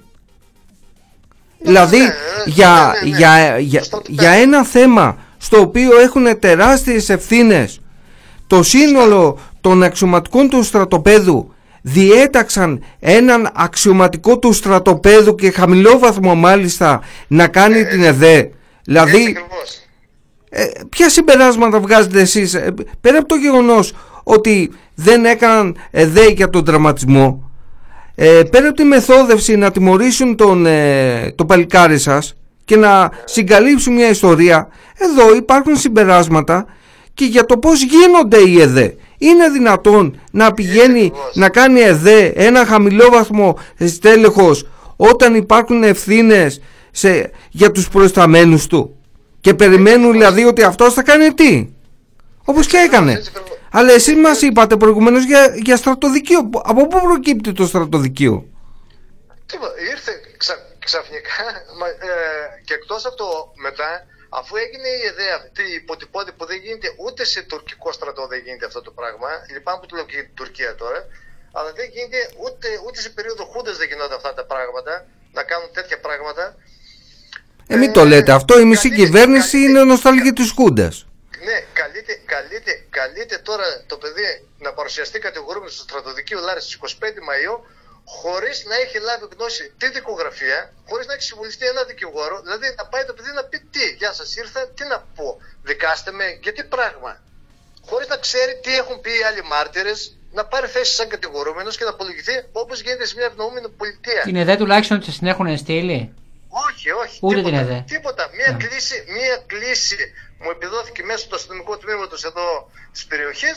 [1.58, 2.14] δηλαδή ναι,
[2.44, 7.80] για, για, για, για ένα θέμα στο οποίο έχουν τεράστιες ευθύνες
[8.46, 17.00] το σύνολο των αξιωματικών του στρατοπέδου διέταξαν έναν αξιωματικό του στρατοπέδου και χαμηλό βαθμό μάλιστα
[17.28, 18.50] να κάνει ε, την ΕΔΕ.
[18.84, 19.36] Δηλαδή,
[20.48, 26.50] ε, ποια συμπεράσματα βγάζετε εσείς ε, πέρα από το γεγονός ότι δεν έκαναν ΕΔΕ για
[26.50, 27.50] τον τραυματισμό
[28.14, 33.94] ε, πέρα από τη μεθόδευση να τιμωρήσουν τον, ε, το παλικάρι σας και να συγκαλύψουν
[33.94, 36.66] μια ιστορία εδώ υπάρχουν συμπεράσματα
[37.14, 38.94] και για το πώς γίνονται οι ΕΔΕ.
[39.18, 46.60] Είναι δυνατόν να πηγαίνει να κάνει ΕΔΕ ένα χαμηλό βαθμό στέλεχος όταν υπάρχουν ευθύνες
[47.50, 48.96] για τους προϊσταμένους του;
[49.40, 51.68] Και περιμένουν δηλαδή ότι αυτός θα κάνει τι;
[52.44, 53.22] Όπως και έκανε.
[53.72, 56.50] Αλλά εσείς μας είπατε προηγουμένως για, για στρατοδικείο.
[56.62, 58.46] Από πού προκύπτει το στρατοδικείο;
[59.90, 60.12] Ήρθε
[60.78, 61.44] ξαφνικά
[62.00, 64.06] ε, και εκτός αυτό μετά
[64.38, 68.40] Αφού έγινε η ιδέα αυτή η υποτυπώτη που δεν γίνεται ούτε σε τουρκικό στρατό δεν
[68.44, 71.00] γίνεται αυτό το πράγμα, λυπάμαι που το λέω και για την Τουρκία τώρα,
[71.56, 74.92] αλλά δεν γίνεται ούτε, ούτε σε περίοδο χούντας δεν γινόταν αυτά τα πράγματα,
[75.36, 76.44] να κάνουν τέτοια πράγματα.
[77.66, 81.06] Ε, μην το λέτε αυτό, η μισή κυβέρνηση είναι νοσταλγή της Χούντας.
[81.46, 87.04] Ναι, καλείται, καλείται, καλείται τώρα το παιδί να παρουσιαστεί κατηγορούμενος στο στρατοδικείο Λάρης στις 25
[87.28, 87.56] Μαΐου
[88.04, 92.84] χωρίς να έχει λάβει γνώση τη δικογραφία, χωρίς να έχει συμβουλευτεί ένα δικηγόρο, δηλαδή να
[92.92, 95.26] πάει το παιδί να πει τι, Γεια σας ήρθα, τι να πω,
[95.62, 97.12] δικάστε με, για τι πράγμα.
[97.88, 101.84] Χωρίς να ξέρει τι έχουν πει οι άλλοι μάρτυρες, να πάρει θέση σαν κατηγορούμενος και
[101.84, 104.22] να απολογηθεί όπως γίνεται σε μια ευνοούμενη πολιτεία.
[104.22, 106.14] Την ΕΔΕ τουλάχιστον τη την έχουν στείλει;
[106.66, 107.18] Όχι, όχι.
[107.22, 107.84] Ούτε τίποτα, την ΕΔΕ.
[107.86, 108.30] Τίποτα.
[108.36, 108.62] Μία, yeah.
[108.62, 112.46] κλίση, μία κλίση μου επιδόθηκε μέσω του αστυνομικού τμήματο εδώ
[112.94, 113.52] τη περιοχή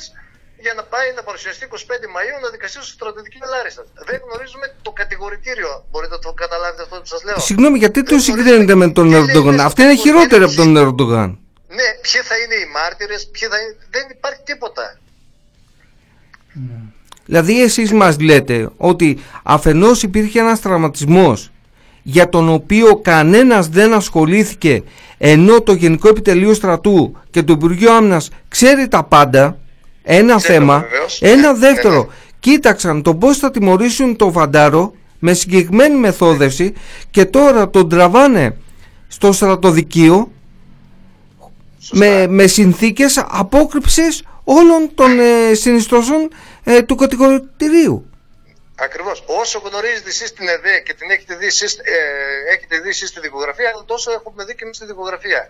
[0.66, 1.76] για να πάει να παρουσιαστεί 25
[2.16, 3.82] Μαΐου να δικαστεί στο στρατιωτική Λάρισα.
[4.10, 5.72] Δεν γνωρίζουμε το κατηγορητήριο.
[5.92, 7.38] Μπορείτε να το καταλάβετε αυτό που σας λέω.
[7.50, 11.30] Συγγνώμη, γιατί το συγκρίνετε με τον Ερντογάν; Αυτή είναι χειρότερη από τον Ερντογάν.
[11.78, 13.76] Ναι, ποιοι θα είναι οι μάρτυρες, ποιοι θα είναι.
[13.96, 15.00] Δεν υπάρχει τίποτα.
[17.26, 21.52] Δηλαδή εσείς μας λέτε ότι αφενός υπήρχε ένας τραυματισμός
[22.08, 24.84] για τον οποίο κανένας δεν ασχολήθηκε
[25.18, 29.58] ενώ το Γενικό Επιτελείο Στρατού και το Υπουργείο Άμυνας ξέρει τα πάντα
[30.04, 30.86] ένα θέμα.
[31.20, 31.94] Ένα ναι, δεύτερο.
[31.94, 32.06] Ναι, ναι.
[32.40, 36.74] Κοίταξαν το πώς θα τιμωρήσουν το Βαντάρο με συγκεκριμένη μεθόδευση
[37.12, 38.58] και τώρα τον τραβάνε
[39.08, 40.32] στο στρατοδικείο
[41.92, 46.30] με, με συνθήκες απόκρυψης όλων των ε, συνιστώσεων
[46.64, 48.06] ε, του κατηγορητηρίου.
[48.76, 49.24] Ακριβώς.
[49.26, 53.20] Όσο γνωρίζετε εσείς την ΕΔΕ και την έχετε δει εσείς ε, έχετε δει εσείς στη
[53.20, 55.48] δικογραφία, τόσο έχουμε δει και εμείς στη δικογραφία.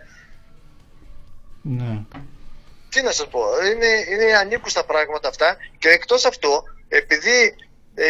[1.62, 2.06] Ναι
[2.96, 7.56] τι να σας πω, είναι, είναι ανήκουστα πράγματα αυτά και εκτός αυτό, επειδή
[7.96, 8.08] ε,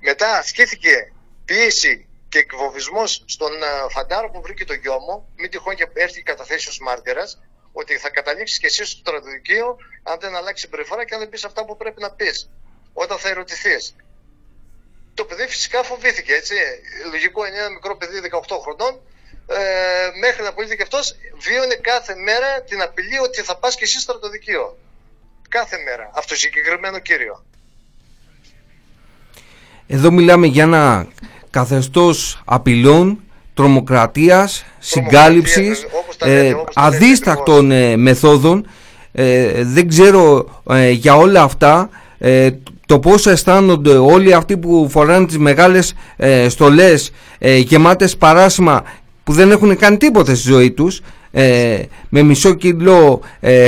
[0.00, 1.12] μετά ασκήθηκε
[1.44, 6.18] πίεση και εκβοβισμός στον ε, φαντάρο που βρήκε το γιο μου, μην τυχόν και έρθει
[6.18, 7.40] η καταθέσει ως μάρτυρας,
[7.72, 11.44] ότι θα καταλήξεις και εσύ στο στρατοδικείο αν δεν αλλάξει συμπεριφορά και αν δεν πεις
[11.44, 12.50] αυτά που πρέπει να πεις
[12.92, 13.96] όταν θα ερωτηθείς.
[15.14, 16.54] Το παιδί φυσικά φοβήθηκε, έτσι.
[17.10, 19.00] Λογικό είναι ένα μικρό παιδί 18 χρονών,
[19.46, 19.58] ε,
[20.20, 24.00] μέχρι να απολύθηκε αυτός, βίωνε κάθε μέρα την απειλή ότι θα πας και εσύ στο
[24.00, 24.78] στρατοδικείο.
[25.48, 26.10] Κάθε μέρα.
[26.14, 27.44] Αυτό συγκεκριμένο κύριο.
[29.86, 31.06] Εδώ μιλάμε για ένα
[31.50, 33.22] καθεστώς απειλών,
[33.54, 35.86] τρομοκρατίας, συγκάλυψης,
[36.18, 38.66] ε, αδίστακτων ε, μεθόδων.
[39.12, 40.48] Ε, δεν ξέρω
[40.90, 41.90] για όλα αυτά
[42.86, 45.94] το πώς αισθάνονται όλοι αυτοί που φοράνε τις μεγάλες
[46.48, 47.10] στολές
[47.64, 48.82] γεμάτες παράσημα
[49.24, 51.00] που δεν έχουν κάνει τίποτα στη ζωή τους
[52.08, 53.20] με μισό κιλό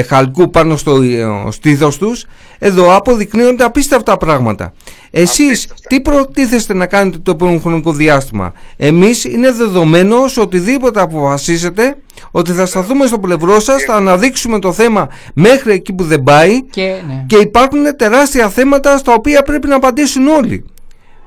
[0.08, 1.02] χαλκού πάνω στο
[1.48, 2.24] στήθος τους
[2.58, 4.72] εδώ αποδεικνύονται απίστευτα πράγματα
[5.16, 11.96] εσείς τι προτίθεστε να κάνετε το επόμενο χρονικό διάστημα; Εμείς είναι δεδομένος οτιδήποτε αποφασίσετε
[12.30, 16.62] ότι θα σταθούμε στο πλευρό σας, θα αναδείξουμε το θέμα μέχρι εκεί που δεν πάει
[16.62, 17.24] και, ναι.
[17.26, 20.64] και υπάρχουν τεράστια θέματα στα οποία πρέπει να απαντήσουν όλοι.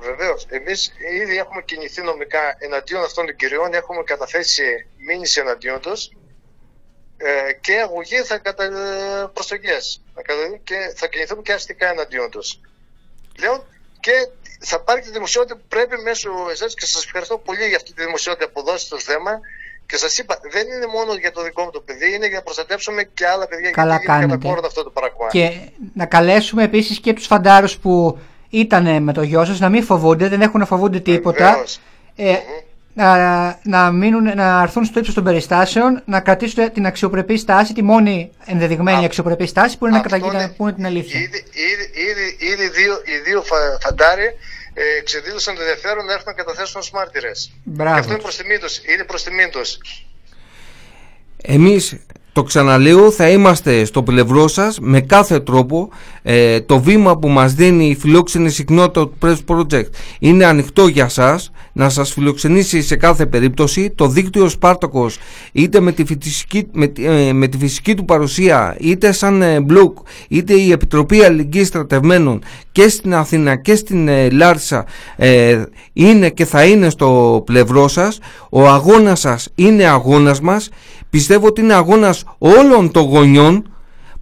[0.01, 0.45] Βεβαίως.
[0.49, 4.63] Εμείς ήδη έχουμε κινηθεί νομικά εναντίον αυτών των κυριών, έχουμε καταθέσει
[5.07, 6.09] μήνυση εναντίον τους
[7.17, 8.69] ε, και αγωγή θα κατα...
[9.33, 10.01] προστογές.
[10.63, 12.59] Και θα κινηθούμε και αστικά εναντίον τους.
[13.39, 13.65] Λέω,
[13.99, 14.11] και
[14.59, 18.03] θα πάρει τη δημοσιότητα που πρέπει μέσω εσάς και σας ευχαριστώ πολύ για αυτή τη
[18.03, 19.31] δημοσιότητα που δώσετε στο θέμα.
[19.85, 22.43] Και σας είπα, δεν είναι μόνο για το δικό μου το παιδί, είναι για να
[22.43, 23.71] προστατεύσουμε και άλλα παιδιά.
[23.71, 24.47] Καλά γιατί κάνετε.
[24.47, 25.27] είναι αυτό το πράγμα.
[25.29, 25.51] Και
[25.93, 30.27] να καλέσουμε επίσης και τους φαντάρους που ήταν με το γιο σας να μην φοβούνται,
[30.27, 31.63] δεν έχουν να φοβούνται τίποτα.
[32.15, 32.37] Ε,
[32.97, 37.81] να, να, μείνουν, να έρθουν στο ύψος των περιστάσεων, να κρατήσουν την αξιοπρεπή στάση, τη
[37.81, 41.19] μόνη ενδεδειγμένη αξιοπρεπή στάση που είναι να καταγγείλουν την αλήθεια.
[41.19, 43.43] Ήδη, ήδη, ήδη, ήδη δύο, οι δύο
[43.81, 44.25] φαντάροι
[44.73, 47.51] ε, εξεδήλωσαν το ενδιαφέρον να έρθουν να καταθέσουν ως μάρτυρες.
[47.77, 48.67] Και αυτό είναι προς τιμή του.
[48.93, 49.77] Είναι προς τιμή τους.
[51.43, 51.95] Εμείς
[52.37, 55.89] το ξαναλέω, θα είμαστε στο πλευρό σας με κάθε τρόπο.
[56.21, 59.85] Ε, το βήμα που μας δίνει η φιλόξενη συχνότητα του Press Project
[60.19, 63.91] είναι ανοιχτό για σας να σας φιλοξενήσει σε κάθε περίπτωση.
[63.95, 65.17] Το δίκτυο Σπάρτοκος
[65.51, 69.97] είτε με τη φυσική, με, ε, με τη φυσική του παρουσία είτε σαν ε, μπλοκ
[70.27, 74.85] είτε η Επιτροπή Αλληλεγγύης Στρατευμένων και στην Αθήνα και στην ε, Λάρισα
[75.93, 78.19] είναι και θα είναι στο πλευρό σας.
[78.49, 80.69] Ο αγώνας σας είναι αγώνας μας
[81.17, 83.71] πιστεύω ότι είναι αγώνας όλων των γονιών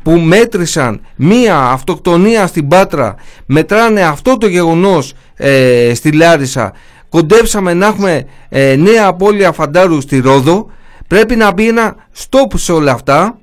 [0.04, 3.16] που μέτρησαν μία αυτοκτονία στην Πάτρα.
[3.46, 6.74] Μετράνε αυτό το γεγονός ε, στη Λάρισα.
[7.10, 10.70] Κοντέψαμε να έχουμε ε, νέα απώλεια φαντάρου στη Ρόδο.
[11.08, 13.40] Πρέπει να μπει ένα stop σε όλα αυτά.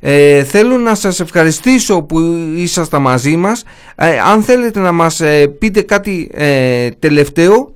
[0.00, 2.20] Ε, θέλω να σας ευχαριστήσω που
[2.56, 3.64] ήσασταν μαζί μας.
[3.94, 5.20] Ε, αν θέλετε να μας
[5.58, 6.30] πείτε κάτι
[6.98, 7.74] τελευταίο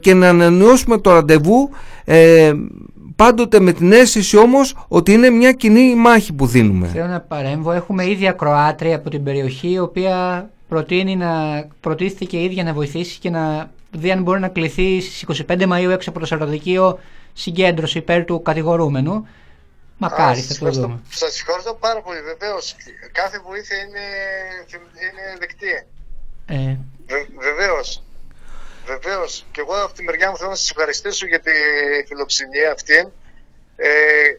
[0.00, 1.70] και να ανανεώσουμε το ραντεβού
[3.18, 6.86] πάντοτε με την αίσθηση όμως ότι είναι μια κοινή μάχη που δίνουμε.
[6.86, 7.72] Θέλω να παρέμβω.
[7.72, 13.30] Έχουμε ίδια Κροάτρια από την περιοχή η οποία προτείνει να προτίθεται ίδια να βοηθήσει και
[13.30, 16.98] να δει αν μπορεί να κληθεί στις 25 Μαΐου έξω από το Σαρδοδικείο
[17.32, 19.26] συγκέντρωση υπέρ του κατηγορούμενου.
[19.98, 21.00] Μακάρι, θα το δούμε.
[21.10, 22.20] Σας ευχαριστώ πάρα πολύ.
[22.20, 22.76] Βεβαίως,
[23.12, 24.04] κάθε βοήθεια είναι,
[25.04, 25.86] είναι δεκτή.
[26.46, 26.76] Ε.
[27.38, 28.02] Βεβαίως.
[28.88, 29.46] Βεβαίως.
[29.52, 31.50] Και εγώ από τη μεριά μου θέλω να σας ευχαριστήσω για τη
[32.06, 33.12] φιλοξενία αυτή.
[33.76, 33.90] Ε,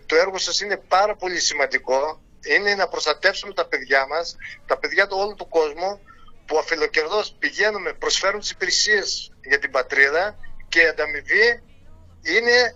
[0.05, 2.21] το έργο σας είναι πάρα πολύ σημαντικό.
[2.45, 4.35] Είναι να προστατεύσουμε τα παιδιά μας,
[4.65, 5.99] τα παιδιά του όλου του κόσμου
[6.45, 10.35] που αφιλοκερδώ πηγαίνουμε, προσφέρουν τις υπηρεσίες για την πατρίδα
[10.69, 11.63] και η ανταμοιβή
[12.21, 12.75] είναι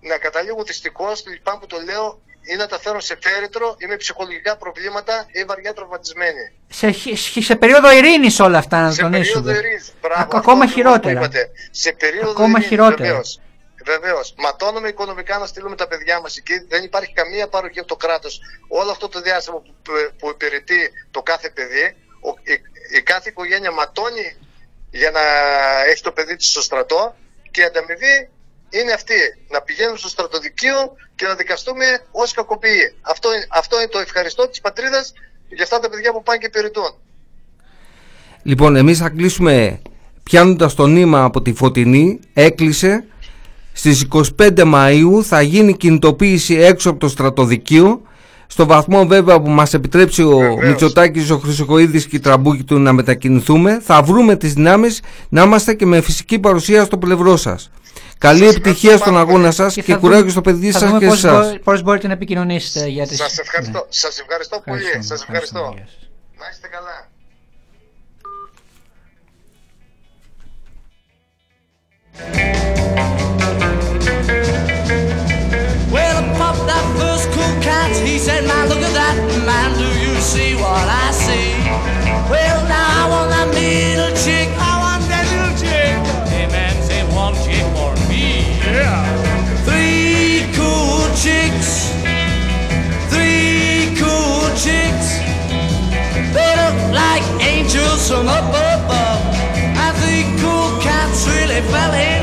[0.00, 3.96] να καταλήγω δυστυχώς, λυπάμαι που το λέω, ή να τα φέρουν σε φέρετρο ή με
[3.96, 6.52] ψυχολογικά προβλήματα ή βαριά τραυματισμένοι.
[6.68, 6.92] Σε,
[7.40, 9.24] σε περίοδο ειρήνης όλα αυτά να τονίσουμε.
[9.24, 9.92] Σε περίοδο ειρήνης.
[10.32, 11.30] Ακόμα χειρότερα.
[11.70, 13.20] Σε περίοδο Ακόμα χειρότερα.
[13.84, 14.34] Βεβαίως.
[14.36, 16.58] Ματώνουμε οικονομικά να στείλουμε τα παιδιά μας εκεί.
[16.68, 18.40] Δεν υπάρχει καμία παροχή από το κράτος.
[18.68, 22.52] Όλο αυτό το διάστημα που, που υπηρετεί το κάθε παιδί, ο, η,
[22.96, 24.36] η, κάθε οικογένεια ματώνει
[24.90, 25.20] για να
[25.90, 27.16] έχει το παιδί της στο στρατό
[27.50, 28.30] και η ανταμοιβή
[28.70, 29.14] είναι αυτή.
[29.50, 30.76] Να πηγαίνουμε στο στρατοδικείο
[31.14, 32.94] και να δικαστούμε ως κακοποιοί.
[33.00, 35.12] Αυτό, αυτό είναι το ευχαριστώ της πατρίδας
[35.48, 36.94] για αυτά τα παιδιά που πάνε και υπηρετούν.
[38.42, 39.80] Λοιπόν, εμείς θα κλείσουμε
[40.22, 42.20] πιάνοντας το νήμα από τη Φωτεινή.
[42.32, 43.04] Έκλεισε.
[43.72, 44.06] Στις
[44.38, 48.02] 25 Μαΐου θα γίνει κινητοποίηση έξω από το στρατοδικείο
[48.50, 52.92] στο βαθμό βέβαια που μας επιτρέψει ο Μητσοτάκης, ο Χρυσοκοίδης και η τραμπούκη του να
[52.92, 57.70] μετακινηθούμε θα βρούμε τις δυνάμεις να είμαστε και με φυσική παρουσία στο πλευρό σας.
[58.18, 61.58] Καλή επιτυχία στον αγώνα σας και, και κουράγιο στο παιδί σας και εσάς.
[61.64, 63.06] Πώς μπορείτε να επικοινωνήσετε για.
[63.06, 63.86] Σας ευχαριστώ.
[64.20, 65.02] Ευχαριστώ πολύ.
[65.02, 65.74] Σας ευχαριστώ.
[66.38, 67.08] Να είστε καλά.
[88.78, 89.02] Yeah.
[89.66, 91.90] Three cool chicks.
[93.10, 95.08] Three cool chicks.
[96.34, 99.20] They look like angels from up above.
[99.82, 102.17] And three cool cats really fell in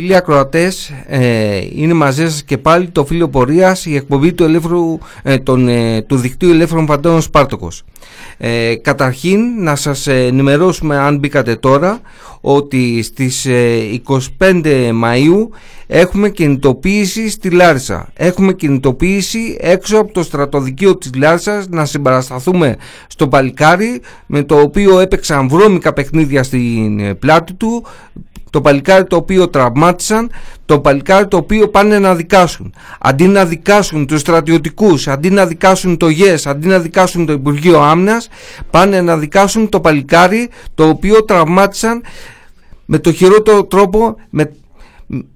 [0.00, 4.98] Φίλοι ακροατές, ε, είναι μαζί σας και πάλι το φίλο πορείας, η εκπομπή του, ελεύθερου,
[5.22, 7.82] ε, τον, ε, του δικτύου Ελεύθερων Φαντώνων Σπάρτοκος.
[8.38, 12.00] Ε, καταρχήν να σας ενημερώσουμε αν μπήκατε τώρα
[12.40, 13.46] ότι στις
[14.38, 15.48] 25 Μαΐου
[15.86, 18.08] έχουμε κινητοποίηση στη Λάρισα.
[18.14, 24.98] Έχουμε κινητοποίηση έξω από το στρατοδικείο της Λάρισας να συμπαρασταθούμε στο Παλικάρι με το οποίο
[24.98, 27.84] έπαιξαν βρώμικα παιχνίδια στην πλάτη του
[28.50, 30.30] το παλικάρι το οποίο τραυμάτισαν,
[30.66, 32.74] το παλικάρι το οποίο πάνε να δικάσουν.
[33.00, 37.80] Αντί να δικάσουν τους στρατιωτικούς, αντί να δικάσουν το ΓΕΣ, αντί να δικάσουν το Υπουργείο
[37.80, 38.28] Άμυνας,
[38.70, 42.02] πάνε να δικάσουν το παλικάρι το οποίο τραυμάτισαν
[42.84, 44.52] με το χειρότερο τρόπο, με,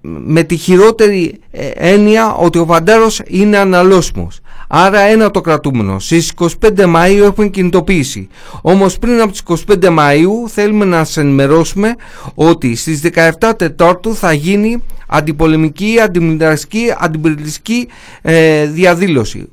[0.01, 4.41] με τη χειρότερη ε, έννοια ότι ο Βαντάρος είναι αναλώσιμος.
[4.77, 5.99] Άρα ένα το κρατούμενο.
[5.99, 8.29] Στις 25 Μαΐου έχουμε κινητοποίηση.
[8.63, 11.95] Όμως πριν από τις 25 Μαΐου θέλουμε να σας ενημερώσουμε
[12.35, 13.01] ότι στις
[13.41, 17.89] 17 Τετάρτου θα γίνει αντιπολεμική, αντιμιλιταριστική, αντιπολιτιστική
[18.23, 19.49] ε, διαδήλωση.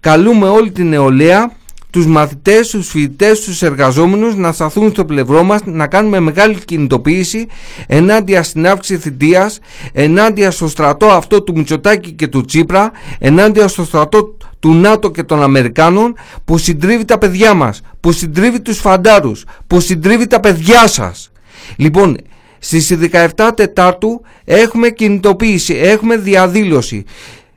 [0.00, 1.52] Καλούμε όλη την νεολαία
[1.90, 7.46] τους μαθητές, τους φοιτητές, τους εργαζόμενους να σταθούν στο πλευρό μας, να κάνουμε μεγάλη κινητοποίηση
[7.86, 9.58] ενάντια στην αύξηση θητείας,
[9.92, 15.22] ενάντια στο στρατό αυτό του Μητσοτάκη και του Τσίπρα, ενάντια στο στρατό του ΝΑΤΟ και
[15.22, 20.86] των Αμερικάνων που συντρίβει τα παιδιά μας, που συντρίβει τους φαντάρους, που συντρίβει τα παιδιά
[20.86, 21.30] σας.
[21.76, 22.16] Λοιπόν,
[22.58, 27.04] στις 17 Τετάρτου έχουμε κινητοποίηση, έχουμε διαδήλωση.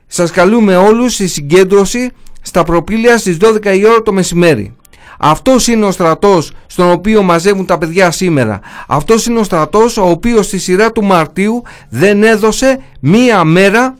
[0.06, 2.10] Σας καλούμε όλους στη συγκέντρωση
[2.42, 4.76] στα προπήλαια στις 12 η ώρα το μεσημέρι.
[5.18, 8.60] Αυτός είναι ο στρατός στον οποίο μαζεύουν τα παιδιά σήμερα.
[8.86, 13.96] Αυτός είναι ο στρατός ο οποίος στη σειρά του Μαρτίου δεν έδωσε μία μέρα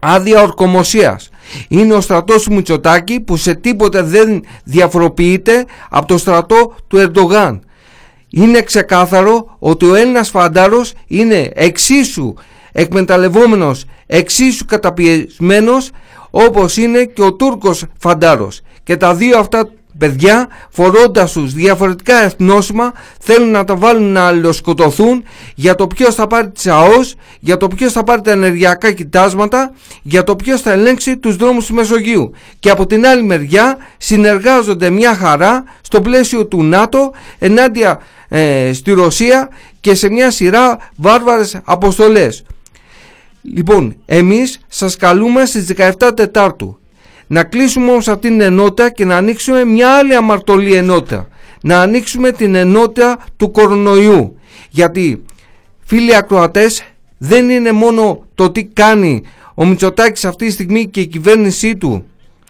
[0.00, 1.28] άδεια ορκομοσίας.
[1.68, 7.60] Είναι ο στρατός του Μητσοτάκη που σε τίποτε δεν διαφοροποιείται από το στρατό του Ερντογάν.
[8.30, 12.34] Είναι ξεκάθαρο ότι ο Έλληνας φαντάρος είναι εξίσου
[12.72, 15.90] εκμεταλλευόμενος, εξίσου καταπιεσμένος
[16.30, 18.60] όπως είναι και ο Τούρκος φαντάρος.
[18.82, 25.24] Και τα δύο αυτά παιδιά φορώντας τους διαφορετικά εθνόσημα θέλουν να τα βάλουν να αλληλοσκοτωθούν
[25.54, 29.72] για το ποιος θα πάρει τις ΑΟΣ, για το ποιος θα πάρει τα ενεργειακά κοιτάσματα,
[30.02, 32.32] για το ποιος θα ελέγξει τους δρόμους του Μεσογείου.
[32.58, 38.92] Και από την άλλη μεριά συνεργάζονται μια χαρά στο πλαίσιο του ΝΑΤΟ ενάντια ε, στη
[38.92, 39.48] Ρωσία
[39.80, 42.44] και σε μια σειρά βάρβαρες αποστολές.
[43.42, 46.78] Λοιπόν, εμείς σας καλούμε στις 17 Τετάρτου
[47.26, 51.28] να κλείσουμε όμως αυτήν την ενότητα και να ανοίξουμε μια άλλη αμαρτωλή ενότητα.
[51.62, 54.38] Να ανοίξουμε την ενότητα του κορονοϊού.
[54.70, 55.24] Γιατί,
[55.84, 56.82] φίλοι ακροατές,
[57.18, 59.22] δεν είναι μόνο το τι κάνει
[59.54, 62.04] ο Μητσοτάκης αυτή τη στιγμή και η κυβέρνησή του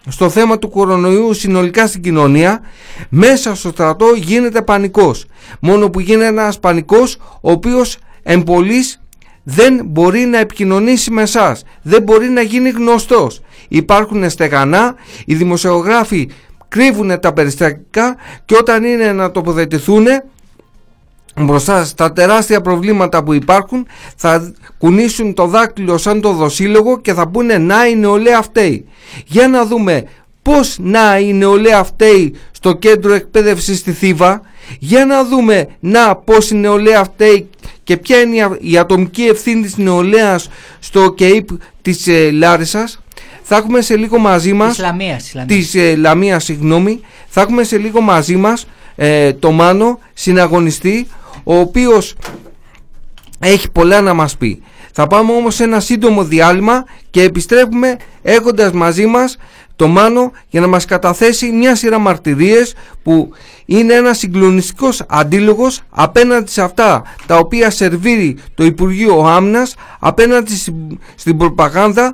[0.07, 2.61] στο θέμα του κορονοϊού συνολικά στην κοινωνία
[3.09, 5.25] μέσα στο στρατό γίνεται πανικός
[5.59, 9.00] μόνο που γίνεται ένας πανικός ο οποίος εμπολής
[9.43, 13.41] δεν μπορεί να επικοινωνήσει με εσάς, δεν μπορεί να γίνει γνωστός.
[13.67, 16.29] Υπάρχουν στεγανά, οι δημοσιογράφοι
[16.67, 20.05] κρύβουν τα περιστατικά και όταν είναι να τοποθετηθούν
[21.39, 27.27] μπροστά στα τεράστια προβλήματα που υπάρχουν θα κουνήσουν το δάκτυλο σαν το δοσύλλογο και θα
[27.27, 28.87] πούνε να η νεολαία φταίει.
[29.25, 30.03] Για να δούμε
[30.41, 34.41] πώς να η νεολαία φταίει στο κέντρο εκπαίδευσης στη Θήβα
[34.79, 37.49] για να δούμε να πώς η νεολαία φταίει
[37.83, 41.49] και ποια είναι η ατομική ευθύνη της νεολαίας στο ΚΕΙΠ
[41.81, 43.01] της ε, Λάρισας;
[43.41, 47.01] Θα έχουμε σε λίγο μαζί μας Ισλαμίας, της ε, Λαμίας συγγνώμη.
[47.27, 51.07] Θα έχουμε σε λίγο μαζί μας ε, το Μάνο συναγωνιστή
[51.43, 52.15] ο οποίος
[53.39, 54.61] έχει πολλά να μας πει.
[54.91, 59.37] Θα πάμε όμως σε ένα σύντομο διάλειμμα και επιστρέφουμε έχοντας μαζί μας
[59.81, 63.29] το Μάνο για να μας καταθέσει μια σειρά μαρτυρίες που
[63.65, 70.55] είναι ένας συγκλονιστικός αντίλογος απέναντι σε αυτά τα οποία σερβίρει το Υπουργείο Άμυνας απέναντι
[71.15, 72.13] στην προπαγάνδα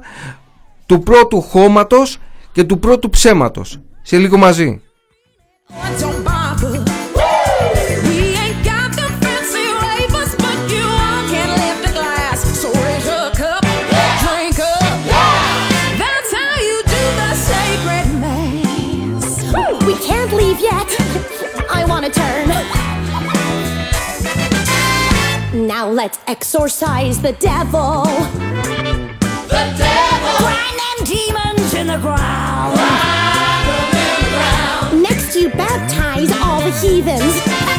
[0.85, 2.17] του πρώτου χώματος
[2.51, 3.79] και του πρώτου ψέματος.
[4.01, 4.81] Σε λίγο μαζί.
[25.97, 28.03] Let's exorcise the devil.
[29.49, 30.37] The devil.
[30.37, 32.75] Grind them demons in the ground.
[32.75, 35.01] Grind them in the ground.
[35.01, 37.76] Next, you baptize all the heathens.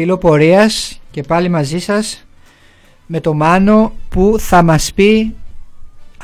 [0.00, 2.26] Φίλο πορείας και πάλι μαζί σας
[3.06, 5.36] με το Μάνο που θα μας πει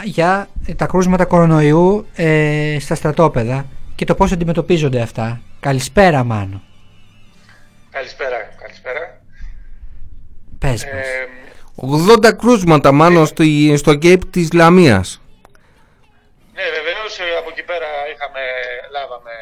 [0.04, 5.40] για τα κρούσματα κορονοϊού ε, στα στρατόπεδα και το πώς αντιμετωπίζονται αυτά.
[5.60, 6.62] Καλησπέρα Μάνο.
[7.90, 9.20] Καλησπέρα, καλησπέρα.
[10.58, 11.06] Πες μας.
[12.16, 13.44] Ε, 80 κρούσματα μάνο στο,
[13.76, 15.20] στο Cape της Λαμίας.
[16.54, 18.42] ναι, βεβαίως από εκεί πέρα είχαμε,
[18.92, 19.34] λάβαμε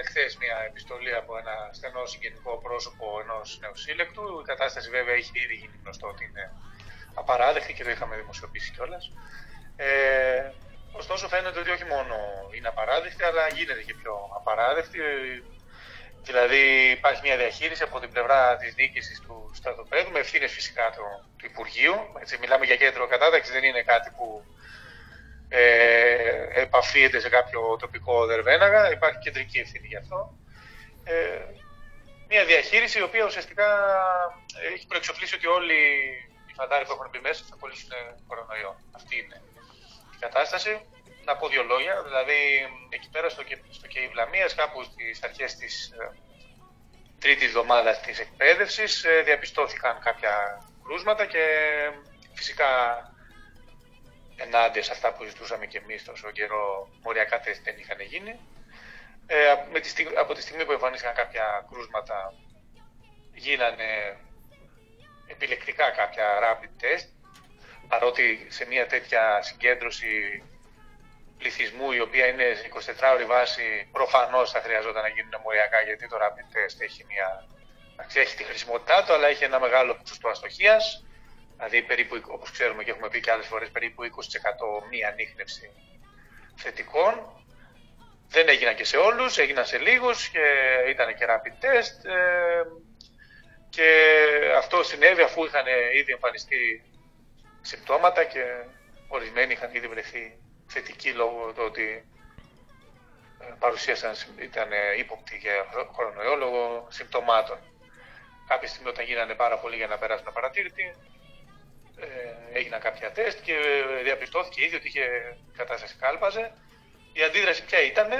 [0.00, 4.24] εχθέ μια επιστολή από ένα στενό συγγενικό πρόσωπο ενός νεοσύλλεκτου.
[4.42, 6.44] Η κατάσταση βέβαια έχει ήδη γίνει γνωστό ότι είναι
[7.14, 9.12] απαράδεκτη και το είχαμε δημοσιοποιήσει κιόλας.
[9.76, 10.52] Ε,
[10.92, 12.16] ωστόσο φαίνεται ότι όχι μόνο
[12.56, 14.98] είναι απαράδεκτη, αλλά γίνεται και πιο απαράδεκτη.
[16.22, 21.04] Δηλαδή υπάρχει μια διαχείριση από την πλευρά της διοίκησης του στρατοπέδου με ευθύνες φυσικά του,
[21.36, 21.94] του Υπουργείου.
[22.20, 24.44] Έτσι, μιλάμε για κέντρο κατάταξης, δεν είναι κάτι που
[25.48, 28.90] ε, επαφίεται σε κάποιο τοπικό δερβέναγα.
[28.90, 30.34] Υπάρχει κεντρική ευθύνη γι' αυτό.
[31.04, 31.38] Ε,
[32.28, 33.68] μια διαχείριση η οποία ουσιαστικά
[34.72, 35.78] έχει προεξοφλήσει ότι όλοι
[36.48, 37.90] οι φαντάροι που έχουν μπει μέσα θα κολλήσουν
[38.26, 38.80] κορονοϊό.
[38.92, 39.42] Αυτή είναι
[40.14, 40.86] η κατάσταση.
[41.24, 42.02] Να πω δύο λόγια.
[42.02, 42.38] Δηλαδή,
[42.88, 46.16] εκεί πέρα στο, Κε- στο ΚΕΙΒ Λαμίας, κάπου στις αρχές της ε,
[47.18, 51.44] τρίτης εβδομάδας της εκπαίδευσης, ε, διαπιστώθηκαν κάποια κρούσματα και
[52.34, 52.68] φυσικά
[54.36, 58.40] ενάντια σε αυτά που ζητούσαμε και εμείς τόσο καιρό μοριακά τεστ δεν είχαν γίνει.
[59.30, 62.34] Ε, με τη στιγ- από τη στιγμή που εμφανίστηκαν κάποια κρούσματα
[63.34, 64.16] γίνανε
[65.26, 67.08] επιλεκτικά κάποια rapid test
[67.88, 70.42] παρότι σε μια τέτοια συγκέντρωση
[71.38, 76.08] πληθυσμού η οποία είναι σε 24 ώρη βάση προφανώς θα χρειαζόταν να γίνουν μοριακά γιατί
[76.08, 77.46] το rapid test έχει, μια,
[77.92, 81.04] εντάξει, έχει τη χρησιμότητά του αλλά έχει ένα μεγάλο ποσοστό αστοχίας.
[81.56, 85.70] Δηλαδή περίπου όπως ξέρουμε και έχουμε πει και άλλες φορές περίπου 20% μία ανείχνευση
[86.56, 87.12] θετικών
[88.28, 90.44] δεν έγιναν και σε όλους, έγιναν σε λίγους και
[90.88, 92.62] ήταν και rapid test ε,
[93.68, 93.88] και
[94.56, 96.82] αυτό συνέβη αφού είχαν ήδη εμφανιστεί
[97.60, 98.44] συμπτώματα και
[99.08, 102.04] ορισμένοι είχαν ήδη βρεθεί θετικοί λόγω του ότι
[103.40, 105.52] ε, παρουσίασαν, ήταν ε, ύποπτοι για
[105.96, 107.58] κορονοϊό λόγω συμπτωμάτων.
[108.48, 110.94] Κάποια στιγμή όταν γίνανε πάρα πολύ για να περάσουν απαρατήρητοι,
[112.00, 115.04] ε, έγιναν κάποια τεστ και ε, διαπιστώθηκε ήδη ότι είχε
[115.52, 116.52] η κατάσταση κάλπαζε.
[117.18, 118.10] Η αντίδραση ποια ήταν,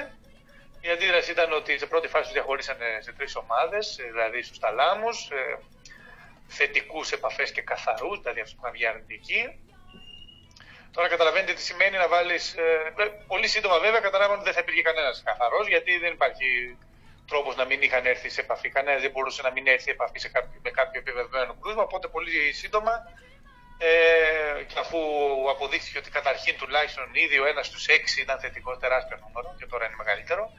[0.80, 4.58] η αντίδραση ήταν ότι σε πρώτη φάση τους διαχωρίσανε σε τρεις ομάδες, ε, δηλαδή στους
[4.58, 5.58] ταλάμους, ε,
[6.48, 9.42] θετικούς επαφές και καθαρούς, δηλαδή αυτούς που είχαν βγει αρνητικοί.
[10.92, 12.94] Τώρα καταλαβαίνετε τι σημαίνει να βάλεις, ε,
[13.26, 16.78] πολύ σύντομα βέβαια καταλάβαμε ότι δεν θα υπήρχε κανένας καθαρός, γιατί δεν υπάρχει
[17.26, 20.18] τρόπος να μην είχαν έρθει σε επαφή, κανένας δεν μπορούσε να μην έρθει σε επαφή
[20.18, 22.92] σε κάποιο, με κάποιο επιβεβαιωμένο κρούσμα, οπότε πολύ σύντομα
[23.78, 24.98] ε, και αφού
[25.50, 29.84] αποδείχθηκε ότι καταρχήν τουλάχιστον ήδη ο ένας στους έξι ήταν θετικό, τεράστιο νούμερο και τώρα
[29.86, 30.50] είναι μεγαλύτερο,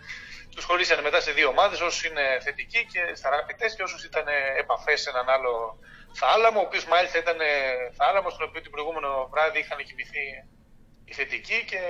[0.55, 4.03] τους χωρίσανε μετά σε δύο ομάδες, όσους είναι θετικοί και στα rapid test και όσους
[4.03, 4.25] ήταν
[4.57, 5.79] επαφές σε έναν άλλο
[6.13, 7.37] θάλαμο, ο οποίος μάλιστα ήταν
[7.97, 10.25] θάλαμος, στον οποίο την προηγούμενο βράδυ είχαν κοιμηθεί
[11.05, 11.81] οι θετικοί και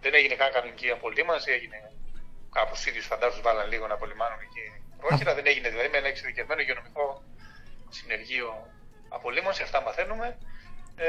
[0.00, 1.78] δεν έγινε καν κανονική απολύμανση, έγινε
[2.52, 4.64] κάπως ίδιους φαντάζομαι τους βάλαν λίγο να απολυμάνουν εκεί
[5.00, 5.34] πρόχειρα.
[5.34, 7.22] Δεν έγινε δηλαδή με ένα εξειδικευμένο υγειονομικό
[7.88, 8.48] συνεργείο
[9.14, 10.26] απολύμανση, αυτά μαθαίνουμε.
[10.96, 11.06] Ε,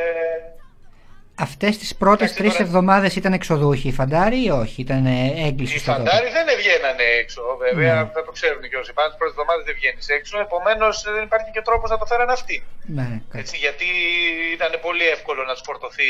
[1.47, 5.05] Αυτές τις πρώτες εντάξει, τρεις τώρα- εβδομάδες ήταν εξοδούχοι οι φαντάροι ή όχι, ήταν
[5.47, 6.03] έγκληση οι στο τόπο.
[6.03, 8.09] φαντάροι δεν βγαίνανε έξω, βέβαια, Ναι.
[8.15, 9.07] θα το ξέρουν και όσοι πάνε.
[9.09, 12.57] Τις πρώτες εβδομάδες δεν βγαίνεις έξω, επομένως δεν υπάρχει και τρόπος να το φέραν αυτοί.
[12.97, 13.87] Ναι, κα- Έτσι, γιατί
[14.57, 16.09] ήταν πολύ εύκολο να τους φορτωθεί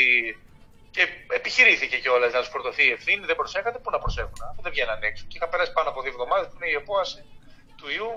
[0.96, 1.04] Και
[1.40, 4.98] επιχειρήθηκε κιόλας να τους φορτωθεί η ευθύνη, δεν προσέχατε, πού να προσέχουν, αφού δεν βγαίναν
[5.10, 5.22] έξω.
[5.28, 7.18] Και είχαν περάσει πάνω από δύο εβδομάδες που είναι η επόαση
[7.78, 8.10] του ιού.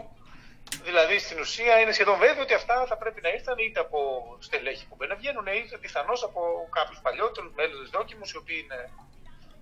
[0.83, 3.99] Δηλαδή στην ουσία είναι σχεδόν βέβαιο ότι αυτά θα πρέπει να ήρθαν είτε από
[4.39, 6.41] στελέχη που μπαίνουν να βγαίνουν, είτε πιθανώς από
[6.71, 8.89] κάποιους παλιότερους μέλους δόκιμους, οι οποίοι είναι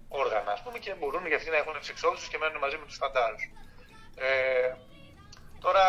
[0.07, 2.85] όργανα, ας πούμε, και μπορούν για αυτοί να έχουν τι εξόδου και μένουν μαζί με
[2.85, 3.43] τους φαντάρους.
[4.15, 4.73] Ε,
[5.59, 5.83] τώρα,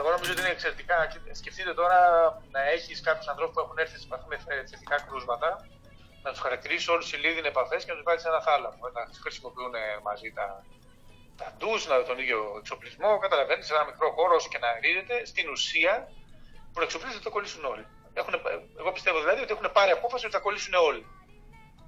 [0.00, 0.96] εγώ νομίζω ότι είναι εξαιρετικά.
[1.40, 1.98] Σκεφτείτε τώρα
[2.50, 4.36] να έχεις κάποιους ανθρώπους που έχουν έρθει σε επαφή με
[4.70, 5.68] θετικά κρούσματα,
[6.22, 8.84] να τους χαρακτηρίσει όλους οι λίδινε επαφές και να τους βάλεις σε ένα θάλαμο.
[8.96, 10.64] Να χρησιμοποιούν μαζί τα,
[11.36, 13.18] τα ντους, να τον ίδιο εξοπλισμό.
[13.18, 15.94] Καταλαβαίνετε, σε ένα μικρό χώρο, όσο και να ρίζετε, στην ουσία
[16.72, 17.86] προεξοπλίζεται ότι θα κολλήσουν όλοι.
[18.14, 18.34] Έχουν,
[18.78, 21.06] εγώ πιστεύω δηλαδή ότι έχουν πάρει απόφαση ότι θα κολλήσουν όλοι.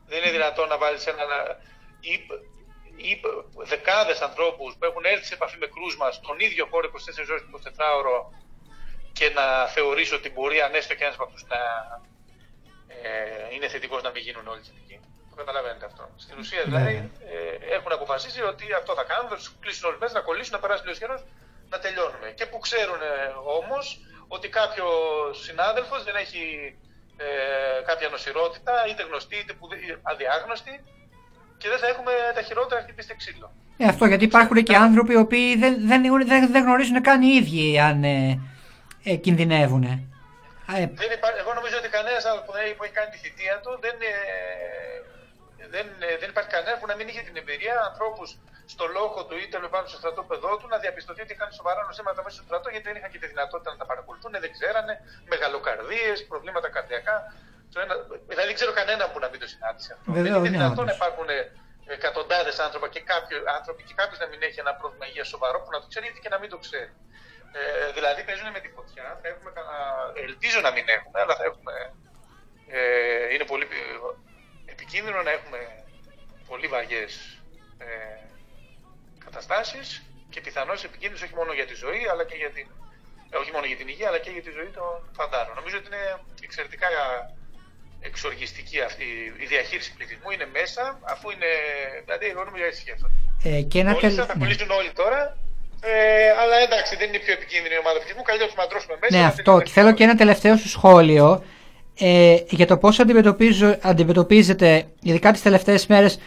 [0.06, 1.24] Δεν είναι δυνατόν να βάλεις ένα.
[2.00, 2.12] ή,
[3.08, 3.20] ή
[3.72, 7.42] δεκάδες ανθρώπους που έχουν έρθει σε επαφή με κρούσμα στον ίδιο χώρο 24 ώρες
[7.78, 8.32] 24 ώρο
[9.12, 11.60] και να θεωρήσει ότι μπορεί αν έστω και ένας από αυτούς να
[12.88, 15.00] ε, είναι θετικός να μην γίνουν όλοι θετικοί.
[15.38, 16.02] Το καταλαβαίνετε αυτό.
[16.24, 16.94] Στην ουσία δηλαδή
[17.34, 20.60] ε, έχουν αποφασίσει ότι αυτό θα κάνουν, θα τους κλείσουν όλους μέσα, να κολλήσουν, να
[20.64, 21.20] περάσει λίγο καιρός,
[21.72, 22.28] να τελειώνουμε.
[22.38, 23.00] Και που ξέρουν
[23.60, 23.84] όμως
[24.34, 24.86] ότι κάποιο
[25.44, 26.42] συνάδελφος δεν έχει
[27.24, 27.26] ε,
[27.88, 30.74] κάποια νοσηρότητα, είτε γνωστή είτε που, δεν- αδιάγνωστη,
[31.60, 33.48] και δεν θα έχουμε τα χειρότερα χτυπήσει ξύλο.
[33.82, 36.00] Ε, αυτό γιατί υπάρχουν και άνθρωποι οι οποίοι δεν, δεν,
[36.32, 38.40] δεν, δεν γνωρίζουν καν οι ίδιοι αν ε,
[39.04, 39.84] ε, κινδυνεύουν.
[40.78, 41.28] Ε, Δεν υπά...
[41.42, 44.14] Εγώ νομίζω ότι κανένας που, δεν- που έχει κάνει τη θητεία του δεν, ε,
[45.74, 48.28] δεν, ε, δεν υπάρχει κανένα που να μην είχε την εμπειρία ανθρώπους
[48.74, 52.20] στο λόγο του ή τέλος πάντων στο στρατόπεδό του να διαπιστωθεί ότι είχαν σοβαρά νοσήματα
[52.24, 54.94] μέσα στο στρατό γιατί δεν είχαν και τη δυνατότητα να τα παρακολουθούν, δεν ξέρανε,
[55.32, 57.16] μεγαλοκαρδίες, προβλήματα καρδιακά.
[57.72, 57.94] Το ένα...
[58.30, 60.12] Δηλαδή δεν ξέρω κανένα που να μην το συνάντησε αυτό.
[60.12, 60.96] Βεβαίως, δεν είναι ναι, δυνατόν να όντως.
[61.00, 61.28] υπάρχουν
[61.96, 65.70] εκατοντάδες άνθρωποι και κάποιοι άνθρωποι και κάποιος να μην έχει ένα πρόβλημα υγείας σοβαρό που
[65.74, 66.92] να το ξέρει ή και να μην το ξέρει.
[67.58, 69.06] Ε, δηλαδή παίζουν με τη φωτιά.
[69.20, 71.72] Θα έχουμε, κανένα- ελπίζω να μην έχουμε, αλλά θα έχουμε.
[72.76, 73.66] Ε, είναι πολύ
[74.88, 75.58] ε, επικίνδυνο να έχουμε
[76.50, 77.12] πολύ βαριές
[77.78, 77.86] ε,
[79.24, 79.86] καταστάσεις
[80.32, 82.66] και πιθανώς επικίνδυνες όχι μόνο για τη ζωή, αλλά και για την.
[83.32, 85.54] ε, όχι μόνο για την υγεία, αλλά και για τη ζωή των φαντάρων.
[85.60, 86.04] Νομίζω ότι είναι
[86.46, 86.86] εξαιρετικά
[88.08, 89.04] εξοργιστική αυτή
[89.44, 90.30] η διαχείριση πληθυσμού.
[90.34, 90.82] Είναι μέσα,
[91.12, 91.50] αφού είναι.
[92.04, 93.14] Δηλαδή, εγώ νομίζω έτσι σκέφτονται.
[93.44, 94.40] ε, και ένα Όλοι τελ- θα, θα ναι.
[94.42, 95.20] κολλήσουν όλοι τώρα.
[95.80, 98.22] Ε, αλλά εντάξει, δεν είναι η πιο επικίνδυνη ομάδα πληθυσμού.
[98.22, 99.16] Καλύτερα τους μαντρώσουμε μέσα.
[99.16, 99.42] Ναι, να αυτό.
[99.42, 99.64] τελειώνει.
[99.64, 101.44] Και θέλω και ένα τελευταίο σου σχόλιο
[101.98, 106.18] ε, για το πώς αντιμετωπίζω- αντιμετωπίζετε, ειδικά τις τελευταίες μέρες,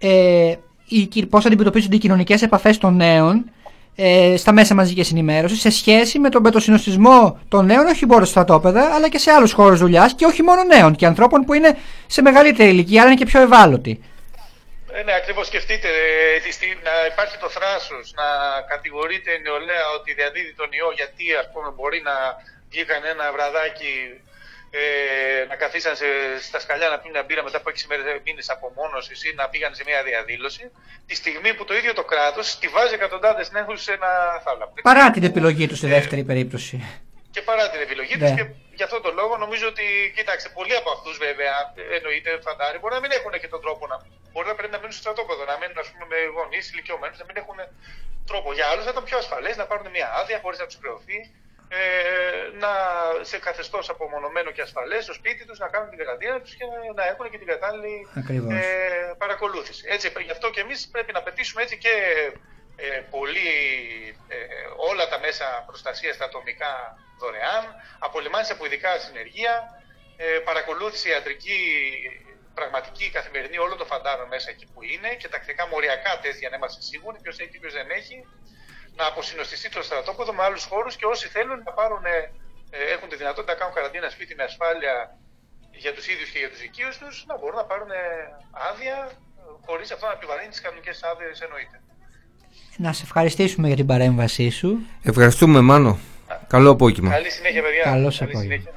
[0.00, 0.54] ε,
[0.88, 3.50] οι, κυ- πώς αντιμετωπίζονται οι κοινωνικές επαφές των νέων
[3.96, 8.30] ε, στα μέσα μαζικής ενημέρωσης σε σχέση με τον μετοσυνοστισμό των νέων όχι μόνο στα
[8.30, 11.70] στρατόπεδα αλλά και σε άλλους χώρους δουλειάς και όχι μόνο νέων και ανθρώπων που είναι
[12.06, 13.92] σε μεγαλύτερη ηλικία αλλά είναι και πιο ευάλωτοι.
[14.98, 18.26] Ε, ναι, ακριβώς σκεφτείτε ε, τη στιγμή να υπάρχει το θράσος να
[18.72, 22.16] κατηγορείται η νεολαία ότι διαδίδει τον ιό γιατί ας πούμε μπορεί να
[22.70, 23.92] βγήκαν ένα βραδάκι
[24.82, 26.06] ε, να καθίσαν σε,
[26.48, 27.74] στα σκαλιά να πίνουν μια μπύρα μετά από 6
[28.24, 30.70] μήνες απομόνωσης ή να πήγαν σε μια διαδήλωση,
[31.06, 34.10] τη στιγμή που το ίδιο το κράτος τη βάζει εκατοντάδες νέους σε ένα
[34.44, 34.72] θάλαμο.
[34.82, 36.74] Παρά την επιλογή τους στη δεύτερη περίπτωση.
[37.30, 38.24] Και παρά την επιλογή Ναι.
[38.24, 38.44] της και
[38.78, 39.84] γι' αυτόν τον λόγο νομίζω ότι,
[40.16, 41.54] κοίταξε, πολλοί από αυτούς βέβαια,
[41.96, 43.96] εννοείται φαντάρι, μπορεί να μην έχουν και τον τρόπο να.
[44.32, 47.26] Μπορεί να πρέπει να μείνουν στο στρατόπεδο, να μείνουν ας πούμε, με γονείς, ηλικιωμένους, να
[47.28, 47.58] μην έχουν
[48.30, 48.48] τρόπο.
[48.56, 51.18] Για άλλους θα ήταν πιο ασφαλές να πάρουν μια άδεια χωρίς να τους χρεωθεί,
[51.68, 52.72] ε, να,
[53.20, 57.02] σε καθεστώς απομονωμένο και ασφαλές στο σπίτι τους να κάνουν την καραντίνα τους και να,
[57.02, 58.52] να έχουν και την κατάλληλη Ακριβώς.
[58.54, 59.84] ε, παρακολούθηση.
[59.88, 61.94] Έτσι, γι' αυτό και εμείς πρέπει να πετήσουμε έτσι και
[62.76, 63.50] ε, πολύ,
[64.28, 64.36] ε,
[64.90, 66.72] όλα τα μέσα προστασίας τα ατομικά
[67.18, 67.64] δωρεάν,
[67.98, 69.54] απολυμάνηση από ειδικά συνεργεία,
[70.16, 71.58] ε, παρακολούθηση ιατρική
[72.54, 76.56] πραγματική καθημερινή όλων των φαντάρων μέσα εκεί που είναι και τακτικά μοριακά τεστ για να
[76.56, 78.16] είμαστε σίγουροι ποιος έχει και ποιος δεν έχει.
[78.98, 82.18] Να αποσυνοστιστεί το στρατόπεδο με άλλου χώρου και όσοι θέλουν να πάρουν, ε,
[82.76, 84.94] ε, έχουν τη δυνατότητα να κάνουν καραντίνα σπίτι με ασφάλεια
[85.82, 88.02] για του ίδιου και για του οικείου του, να μπορούν να πάρουν ε,
[88.68, 88.96] άδεια
[89.66, 91.76] χωρί αυτό να επιβαρύνει τι κανονικέ άδειε εννοείται.
[92.84, 94.70] Να σε ευχαριστήσουμε για την παρέμβασή σου.
[95.02, 95.98] Ευχαριστούμε Μάνο.
[96.46, 97.10] Καλό απόγευμα.
[97.10, 97.82] Καλή συνέχεια, παιδιά.
[97.82, 98.40] Καλό Καλή απόγευμα.
[98.40, 98.72] συνέχεια.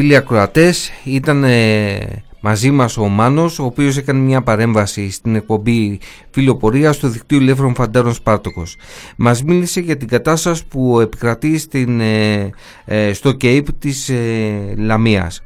[0.00, 5.98] Φίλοι ακροατές, ήταν ε, μαζί μας ο Μάνος, ο οποίος έκανε μια παρέμβαση στην εκπομπή
[6.30, 8.76] φιλοπορία του δικτύου Λεύρων Φαντάρων Σπάρτοκος.
[9.16, 12.50] Μας μίλησε για την κατάσταση που επικρατεί στην, ε,
[12.84, 15.42] ε, στο ΚΕΙΠ της ε, Λαμίας.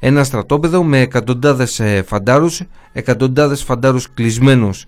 [0.00, 4.84] Ένα στρατόπεδο με εκατοντάδες ε, φαντάρους, εκατοντάδες φαντάρους κλεισμένους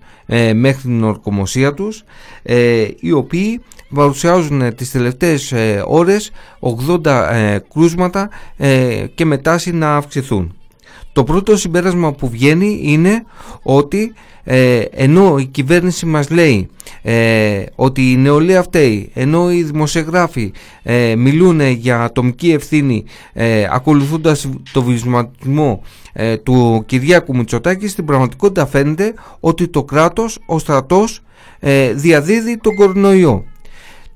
[0.55, 2.03] μέχρι την ορκομοσία τους,
[2.99, 3.61] οι οποίοι
[3.93, 5.53] παρουσιάζουν τις τελευταίες
[5.85, 6.31] ώρες
[7.03, 8.29] 80 κρούσματα
[9.15, 10.55] και μετά να αυξηθούν.
[11.13, 13.23] Το πρώτο συμπέρασμα που βγαίνει είναι
[13.61, 14.13] ότι
[14.49, 16.69] ε, ενώ η κυβέρνηση μας λέει
[17.01, 20.51] ε, ότι η νεολαία φταίει, ενώ οι δημοσιογράφοι
[20.83, 25.81] ε, μιλούν για ατομική ευθύνη ε, ακολουθώντας το βυσματισμό
[26.13, 31.21] ε, του Κυριάκου Μητσοτάκη, στην πραγματικότητα φαίνεται ότι το κράτος, ο στρατός
[31.93, 33.45] διαδίδει τον κορονοϊό.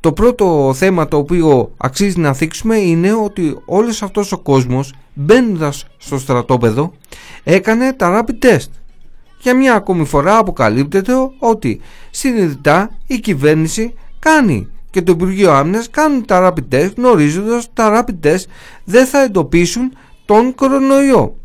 [0.02, 5.86] Το πρώτο θέμα το οποίο αξίζει να θίξουμε είναι ότι όλος αυτός ο κόσμος μπαίνοντας
[5.98, 6.94] στο στρατόπεδο
[7.44, 8.70] έκανε τα rapid test.
[9.40, 16.26] Για μια ακόμη φορά αποκαλύπτεται ότι συνειδητά η κυβέρνηση κάνει και το Υπουργείο Άμυνας κάνουν
[16.26, 18.44] τα rapid test γνωρίζοντας τα rapid test
[18.84, 19.94] δεν θα εντοπίσουν
[20.26, 21.36] τον κορονοϊό.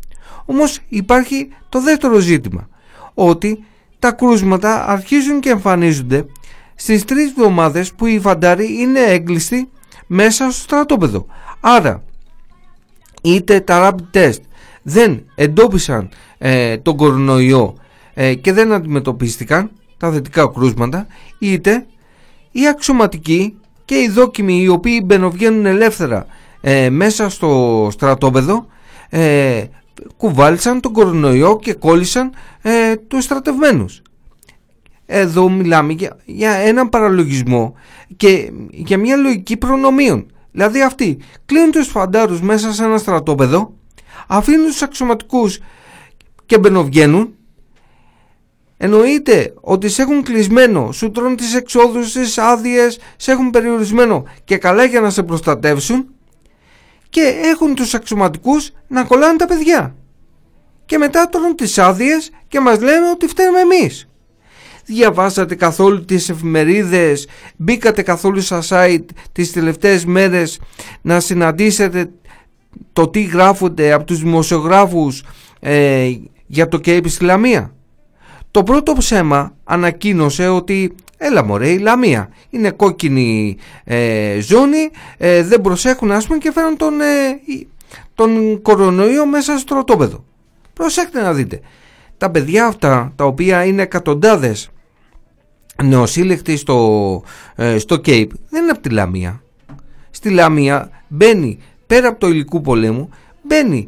[0.45, 2.69] Όμως υπάρχει το δεύτερο ζήτημα
[3.13, 3.63] ότι
[3.99, 6.25] τα κρούσματα αρχίζουν και εμφανίζονται
[6.79, 9.69] στις τρεις εβδομάδες που οι φαντάροι είναι έγκλειστοι
[10.07, 11.25] μέσα στο στρατόπεδο.
[11.59, 12.03] Άρα
[13.21, 14.39] είτε τα rapid test
[14.81, 17.75] δεν εντόπισαν ε, τον κορονοϊό
[18.13, 21.07] ε, και δεν αντιμετωπίστηκαν τα θετικά κρούσματα
[21.39, 21.85] είτε
[22.51, 23.55] οι αξιωματικοί
[23.85, 26.25] και οι δόκιμοι οι οποίοι μπαινοβγαίνουν ελεύθερα
[26.61, 28.65] ε, μέσα στο στρατόπεδο
[29.09, 29.63] ε,
[30.17, 34.01] κουβάλισαν τον κορονοϊό και κόλλησαν ε, τους στρατευμένους.
[35.09, 37.75] Εδώ μιλάμε για, για έναν παραλογισμό
[38.17, 40.31] και για μια λογική προνομίων.
[40.51, 43.73] Δηλαδή αυτοί κλείνουν τους φαντάρους μέσα σε ένα στρατόπεδο,
[44.27, 45.59] αφήνουν τους αξιωματικούς
[46.45, 47.35] και μπαινοβγαίνουν,
[48.77, 54.57] εννοείται ότι σε έχουν κλεισμένο, σου τρώνε τις εξόδους, τις άδειες, σε έχουν περιορισμένο και
[54.57, 56.07] καλά για να σε προστατεύσουν
[57.09, 59.95] και έχουν τους αξιωματικούς να κολλάνε τα παιδιά.
[60.85, 64.07] Και μετά τρώνε τις άδειες και μας λένε ότι φταίμε εμείς
[64.87, 70.59] διαβάσατε καθόλου τις εφημερίδες, μπήκατε καθόλου στα site τις τελευταίες μέρες
[71.01, 72.09] να συναντήσετε
[72.93, 75.23] το τι γράφονται από τους δημοσιογράφους
[75.59, 76.09] ε,
[76.47, 77.71] για το ΚΕΙΠ στη Λαμία.
[78.51, 85.61] Το πρώτο ψέμα ανακοίνωσε ότι έλα μωρέ η Λαμία είναι κόκκινη ε, ζώνη, ε, δεν
[85.61, 86.93] προσέχουν ας πούμε και φέραν τον,
[88.13, 90.23] τον κορονοϊό μέσα στο στρατόπεδο.
[90.73, 91.59] Προσέξτε να δείτε.
[92.17, 94.69] Τα παιδιά αυτά τα οποία είναι εκατοντάδες
[95.83, 97.23] νεοσύλλεκτοι στο,
[97.55, 99.41] ε, στο Cape δεν είναι από τη Λαμία.
[100.09, 103.09] Στη Λαμία μπαίνει πέρα από το υλικού πολέμου
[103.41, 103.87] μπαίνει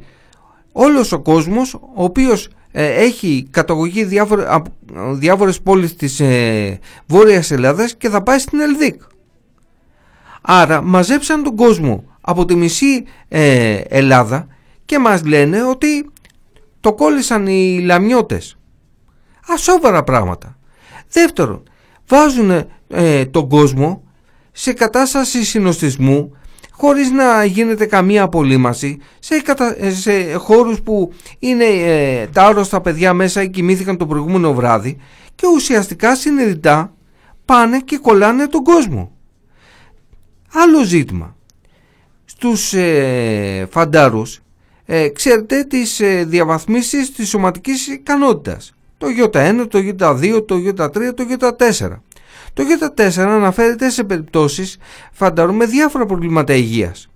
[0.72, 4.72] όλος ο κόσμος ο οποίος ε, έχει καταγωγή διάφορε, από
[5.14, 9.02] διάφορες πόλεις της ε, Βόρειας Ελλάδας και θα πάει στην Ελδίκ.
[10.42, 14.48] Άρα μαζέψαν τον κόσμο από τη μισή ε, Ελλάδα
[14.86, 16.10] και μας λένε ότι
[16.80, 18.58] το κόλλησαν οι λαμιώτες.
[19.48, 20.58] Ασόβαρα πράγματα.
[21.10, 21.64] Δεύτερον,
[22.10, 22.52] βάζουν
[22.88, 24.04] ε, τον κόσμο
[24.52, 26.32] σε κατάσταση συνοστισμού
[26.72, 29.76] χωρίς να γίνεται καμία απολύμαση σε, κατα...
[29.84, 34.98] Ε, σε χώρους που είναι ε, τα άρρωστα παιδιά μέσα και κοιμήθηκαν το προηγούμενο βράδυ
[35.36, 36.94] και ουσιαστικά συνειδητά
[37.46, 39.12] πάνε και κολλάνε τον κόσμο.
[40.54, 41.36] Άλλο ζήτημα.
[42.26, 44.42] Στους ε, φαντάρους
[44.86, 51.26] ε, ξέρετε τις ε, διαβαθμίσεις της σωματικής ικανότητας το Ι1, το Ι2, το Ι3, το
[51.30, 51.90] Ι4.
[52.54, 52.64] Το
[52.96, 54.78] Ι4 αναφέρεται σε περιπτώσεις
[55.12, 57.10] φανταρού με διάφορα προβλήματα υγείας,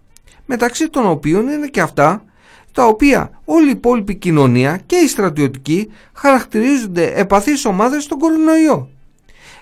[0.45, 2.23] μεταξύ των οποίων είναι και αυτά
[2.71, 8.89] τα οποία όλη η υπόλοιπη κοινωνία και οι στρατιωτικοί χαρακτηρίζονται επαθείς ομάδες στον κορονοϊό.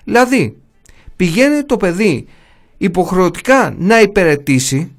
[0.04, 0.56] Δηλαδή,
[1.16, 2.26] πηγαίνει το παιδί
[2.78, 4.92] υποχρεωτικά να υπηρετήσει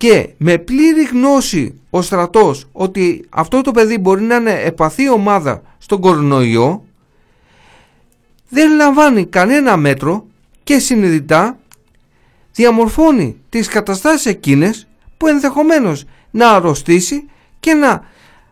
[0.00, 5.62] και με πλήρη γνώση ο στρατός ότι αυτό το παιδί μπορεί να είναι επαθή ομάδα
[5.78, 6.84] στον κορονοϊό
[8.48, 10.26] δεν λαμβάνει κανένα μέτρο
[10.64, 11.58] και συνειδητά
[12.52, 14.86] διαμορφώνει τις καταστάσεις εκείνες
[15.16, 17.28] που ενδεχομένως να αρρωστήσει
[17.60, 18.04] και να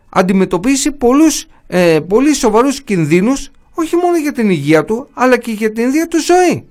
[0.09, 5.71] αντιμετωπίσει πολλούς, ε, πολύ σοβαρούς κινδύνους όχι μόνο για την υγεία του αλλά και για
[5.71, 6.68] την ίδια του ζωή.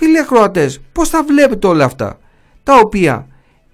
[0.00, 2.18] Φίλοι ακροατές, πώς θα βλέπετε όλα αυτά;
[2.62, 3.26] Τα οποία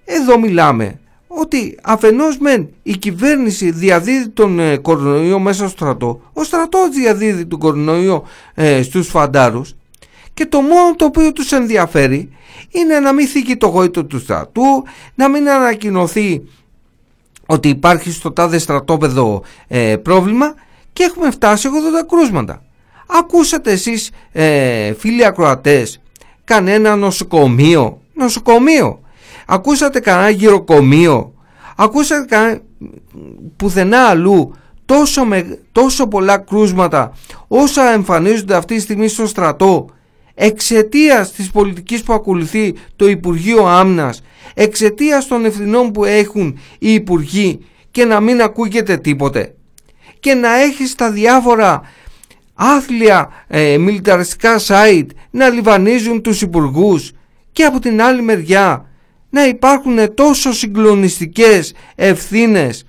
[0.05, 6.43] εδώ μιλάμε ότι αφενός μεν η κυβέρνηση διαδίδει τον ε, κορονοϊό μέσα στο στρατό, ο
[6.43, 8.23] στρατός διαδίδει τον κορονοϊό
[8.53, 9.75] ε, στους φαντάρους
[10.33, 12.29] και το μόνο το οποίο τους ενδιαφέρει
[12.69, 14.83] είναι να μην θίγει το γόητο του στρατού,
[15.15, 16.43] να μην ανακοινωθεί
[17.45, 20.53] ότι υπάρχει στο τάδε στρατόπεδο ε, πρόβλημα
[20.93, 21.69] και έχουμε φτάσει
[22.01, 22.61] 80 κρούσματα.
[23.07, 25.99] Ακούσατε εσείς ε, φίλοι ακροατές
[26.47, 28.99] κανένα νοσοκομείο, νοσοκομείο,
[29.45, 31.33] ακούσατε κανένα γυροκομείο,
[31.75, 32.61] ακούσατε κανένα
[33.55, 37.13] πουθενά αλλού τόσο, με, τόσο πολλά κρούσματα
[37.47, 39.89] όσα εμφανίζονται αυτή τη στιγμή στο στρατό.
[40.33, 44.21] Εξαιτίας της πολιτικής που ακολουθεί το Υπουργείο Άμυνας,
[44.53, 47.59] εξαιτίας των ευθυνών που έχουν οι Υπουργοί
[47.91, 49.55] και να μην ακούγεται τίποτε.
[50.19, 51.81] Και να έχεις τα διάφορα
[52.57, 57.11] άθλια ε, μιλιταριστικά site να λιβανίζουν τους υπουργούς
[57.51, 58.85] και από την άλλη μεριά
[59.29, 62.85] να υπάρχουν τόσο συγκλονιστικές ευθύνες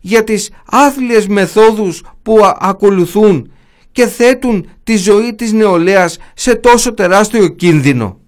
[0.00, 3.52] για τις άθλιες μεθόδους που α- ακολουθούν
[3.92, 8.20] και θέτουν τη ζωή της νεολαίας σε τόσο τεράστιο κίνδυνο.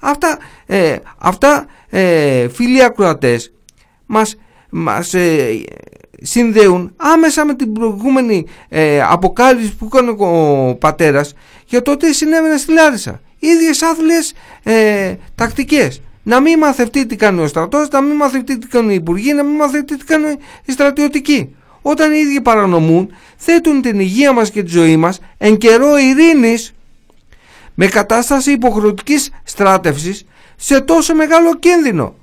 [0.00, 3.52] Αυτά, ε, αυτά ε, φίλοι ακροατές
[4.06, 4.36] μας,
[4.70, 5.64] μας ε,
[6.22, 11.34] συνδέουν άμεσα με την προηγούμενη ε, αποκάλυψη που έκανε ο πατέρας
[11.66, 13.20] για το τι συνέβαινε στη Λάρισα.
[13.38, 16.00] Ίδιες άθλιες ε, τακτικές.
[16.22, 19.42] Να μην μαθευτεί τι κάνει ο στρατός, να μην μαθευτεί τι κάνουν οι υπουργοί, να
[19.42, 21.54] μην μαθευτεί τι κάνουν οι στρατιωτικοί.
[21.82, 26.74] Όταν οι ίδιοι παρανομούν, θέτουν την υγεία μας και τη ζωή μας εν καιρό ειρήνης
[27.74, 30.24] με κατάσταση υποχρεωτικής στράτευσης
[30.56, 32.14] σε τόσο μεγάλο κίνδυνο.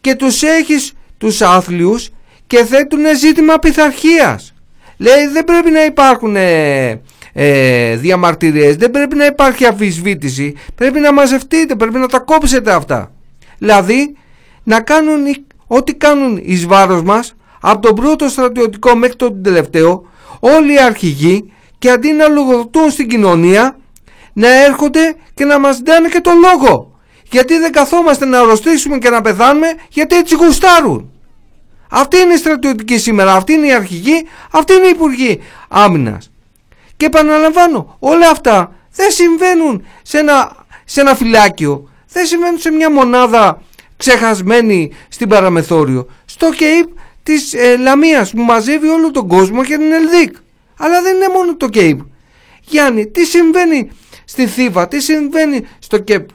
[0.00, 2.10] Και τους έχεις τους άθλιους
[2.48, 4.54] και θέτουν ζήτημα πειθαρχίας.
[4.96, 7.00] Λέει δεν πρέπει να υπάρχουν ε,
[7.32, 13.12] ε, διαμαρτυρίες, δεν πρέπει να υπάρχει αμφισβήτηση, πρέπει να μαζευτείτε, πρέπει να τα κόψετε αυτά.
[13.58, 14.16] Δηλαδή
[14.62, 20.06] να κάνουν οι- ό,τι κάνουν εις βάρος μας από τον πρώτο στρατιωτικό μέχρι τον τελευταίο
[20.40, 23.76] όλοι οι αρχηγοί και αντί να λογοδοτούν στην κοινωνία
[24.32, 26.98] να έρχονται και να μας δίνουν και τον λόγο.
[27.30, 31.10] Γιατί δεν καθόμαστε να αρρωστήσουμε και να πεθάνουμε γιατί έτσι γουστάρουν.
[31.90, 36.30] Αυτή είναι η στρατιωτική σήμερα, αυτή είναι η αρχηγή, αυτή είναι η υπουργή άμυνας.
[36.96, 42.90] Και επαναλαμβάνω, όλα αυτά δεν συμβαίνουν σε ένα, σε ένα φυλάκιο, δεν συμβαίνουν σε μια
[42.90, 43.62] μονάδα
[43.96, 46.06] ξεχασμένη στην παραμεθόριο.
[46.24, 46.88] Στο ΚΕΙΠ
[47.22, 50.36] της ε, Λαμίας που μαζεύει όλο τον κόσμο και την Ελδίκ.
[50.78, 52.00] Αλλά δεν είναι μόνο το ΚΕΙΠ.
[52.60, 53.90] Γιάννη, τι συμβαίνει
[54.24, 56.28] στη Θήβα, τι συμβαίνει στο ΚΕΠ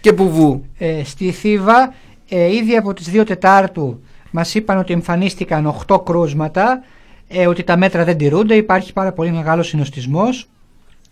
[0.00, 0.64] και Πουβού.
[0.78, 1.94] Ε, στη Θήβα
[2.28, 6.82] ε, ήδη από τις 2 Τετάρτου μας είπαν ότι εμφανίστηκαν 8 κρούσματα,
[7.28, 10.48] ε, ότι τα μέτρα δεν τηρούνται, υπάρχει πάρα πολύ μεγάλος συνοστισμός.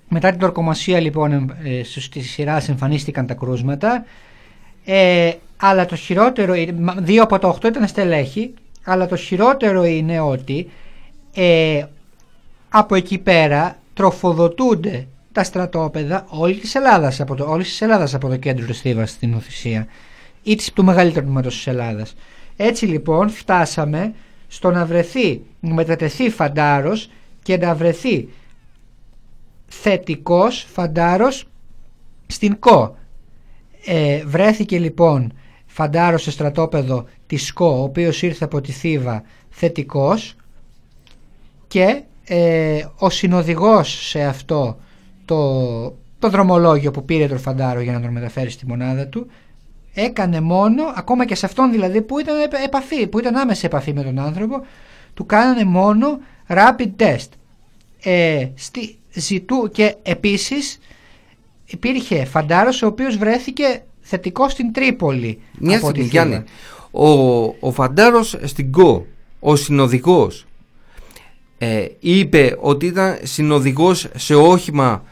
[0.08, 1.32] Μετά την τορκομασία λοιπόν
[1.64, 4.04] ε, στη σειρά εμφανίστηκαν τα κρούσματα.
[4.84, 8.54] Ε, αλλά το χειρότερο, είναι- μα- δύο από τα 8 ήταν στελέχη,
[8.84, 10.70] αλλά το χειρότερο είναι ότι
[11.34, 11.84] ε,
[12.68, 18.28] από εκεί πέρα τροφοδοτούνται τα στρατόπεδα όλης της Ελλάδας από το, όλης της Ελλάδας από
[18.28, 19.86] το κέντρο της Θήβας στην Ουθυσία
[20.42, 22.14] ή της, του μεγαλύτερου τμήματος της Ελλάδας.
[22.56, 24.14] Έτσι λοιπόν φτάσαμε
[24.48, 27.10] στο να βρεθεί, να μετατεθεί φαντάρος
[27.42, 28.28] και να βρεθεί
[29.66, 31.48] θετικός φαντάρος
[32.26, 32.96] στην ΚΟ.
[33.84, 35.32] Ε, βρέθηκε λοιπόν
[35.66, 40.36] φαντάρος σε στρατόπεδο της ΚΟ, ο οποίος ήρθε από τη Θήβα θετικός
[41.66, 44.78] και ε, ο συνοδηγός σε αυτό
[45.24, 45.84] το,
[46.18, 49.26] το δρομολόγιο που πήρε τον Φαντάρο για να τον μεταφέρει στη μονάδα του
[49.94, 53.92] έκανε μόνο, ακόμα και σε αυτόν δηλαδή που ήταν επ- επαφή, που ήταν άμεση επαφή
[53.92, 54.66] με τον άνθρωπο
[55.14, 56.18] του κάνανε μόνο
[56.48, 57.28] rapid test
[58.02, 60.78] ε, στη, ζητού, και επίσης
[61.66, 66.26] υπήρχε Φαντάρος ο οποίος βρέθηκε θετικό στην Τρίπολη Μια από τη στιγμή Θήβα.
[66.26, 66.44] Γιάννη,
[66.90, 69.06] ο, ο Φαντάρος στην ΚΟ,
[69.40, 70.46] ο συνοδηγός,
[71.58, 75.02] ε, είπε ότι ήταν συνοδηγός σε όχημα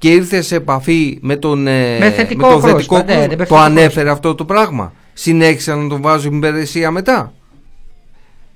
[0.00, 3.20] και ήρθε σε επαφή με τον, ε, Με θετικό τον κρούσμα, θετικό ναι, κρούσμα.
[3.20, 4.92] ναι, με Το θετικό ανέφερε αυτό το πράγμα.
[5.12, 7.32] Συνέχισε να τον βάζουν υπηρεσία μετά.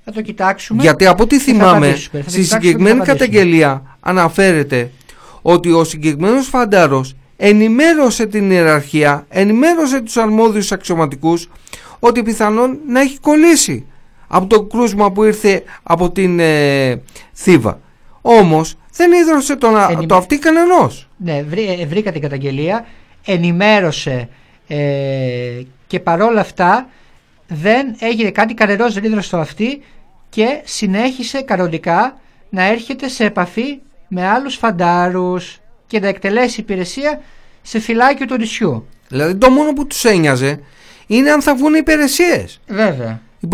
[0.05, 0.81] Θα το κοιτάξουμε.
[0.81, 2.19] Γιατί από ό,τι και θα θυμάμαι, απαντήσουμε.
[2.19, 3.27] Θα το στη κοιτάξουμε και συγκεκριμένη θα απαντήσουμε.
[3.27, 4.91] καταγγελία αναφέρεται
[5.41, 11.49] ότι ο συγκεκριμένος φαντάρος ενημέρωσε την ιεραρχία, ενημέρωσε τους αρμόδιους αξιωματικούς
[11.99, 13.85] ότι πιθανόν να έχει κολλήσει
[14.27, 17.01] από το κρούσμα που ήρθε από την ε,
[17.33, 17.79] Θήβα.
[18.21, 21.07] Όμως δεν ίδρωσε το, να, Ενημέ- το αυτή κανενός.
[21.17, 22.85] Ναι, βρή- ε, βρήκα την καταγγελία,
[23.25, 24.29] ενημέρωσε
[24.67, 26.89] ε, και παρόλα αυτά
[27.47, 29.81] δεν έγινε κάτι, κανενός δεν ίδρωσε το αυτή
[30.29, 32.19] και συνέχισε κανονικά
[32.49, 37.21] να έρχεται σε επαφή με άλλους φαντάρους και να εκτελέσει υπηρεσία
[37.61, 38.87] σε φυλάκιο του νησιού.
[39.07, 40.59] Δηλαδή το μόνο που τους ένοιαζε
[41.07, 42.59] είναι αν θα βγουν οι υπηρεσίες.
[42.67, 43.21] Βέβαια.
[43.39, 43.47] Η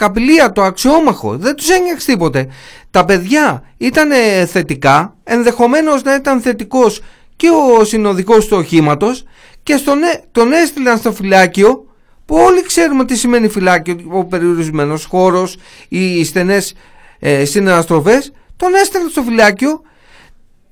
[0.00, 2.48] πολυμακαπηλεία, το αξιόμαχο, δεν τους ένιωξε τίποτε.
[2.90, 7.00] Τα παιδιά ήταν ε, θετικά, ενδεχομένως να ήταν θετικός
[7.36, 7.48] και
[7.78, 9.24] ο συνοδικός του οχήματος
[9.62, 11.84] και στον, ε- τον έστειλαν στο φυλάκιο
[12.26, 15.56] που όλοι ξέρουμε τι σημαίνει φυλάκιο, ο περιορισμένος χώρος,
[15.88, 16.74] οι στενές
[17.18, 19.80] ε, συναναστροφές, τον έστελνε στο φυλάκιο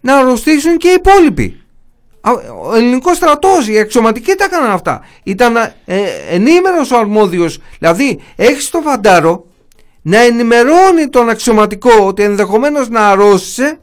[0.00, 1.62] να αρρωστήσουν και οι υπόλοιποι.
[2.20, 2.30] Α,
[2.62, 5.00] Ο ελληνικός στρατός, οι αξιωματικοί τα έκαναν αυτά.
[5.22, 5.72] Ήταν ε,
[6.30, 7.58] ενήμερος ο αρμόδιος.
[7.78, 9.46] Δηλαδή, έχεις το φαντάρο
[10.02, 13.78] να ενημερώνει τον αξιωματικό ότι ενδεχομένως να αρρώστησε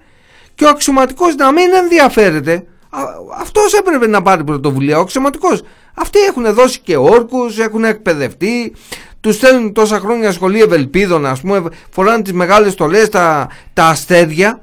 [0.56, 2.54] και ο αξιωματικός να μην ενδιαφέρεται.
[2.90, 3.00] Α,
[3.40, 5.62] αυτός έπρεπε να πάρει πρωτοβουλία, ο αξιωματικός.
[5.94, 8.74] Αυτοί έχουν δώσει και όρκους, έχουν εκπαιδευτεί,
[9.20, 14.60] τους στέλνουν τόσα χρόνια σχολή ευελπίδων, ας πούμε, φοράνε τις μεγάλες στολές, τα, τα αστέρια.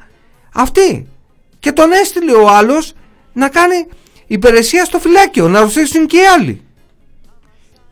[0.54, 1.06] Αυτοί.
[1.58, 2.92] Και τον έστειλε ο άλλος
[3.32, 3.86] να κάνει
[4.26, 6.60] υπηρεσία στο φυλάκιο, να ρωτήσουν και οι άλλοι.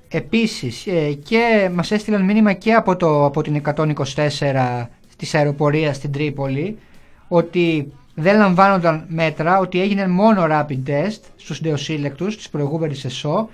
[0.09, 4.87] Επίσης ε, και μας έστειλαν μήνυμα και από, το, από την 124
[5.17, 6.79] της αεροπορίας στην Τρίπολη
[7.29, 13.49] ότι δεν λαμβάνονταν μέτρα, ότι έγινε μόνο rapid test στους νεοσύλλεκτους της προηγούμενης ΕΣΟ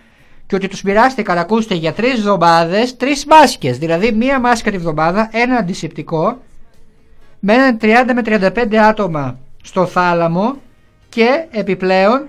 [0.47, 3.79] και ότι τους μοιράστηκαν, ακούστε, για τρεις εβδομάδες τρεις μάσκες.
[3.79, 6.39] Δηλαδή μία μάσκα τη βδομάδα, ένα αντισηπτικό,
[7.39, 10.57] με έναν 30 με 35 άτομα στο θάλαμο
[11.17, 12.29] και επιπλέον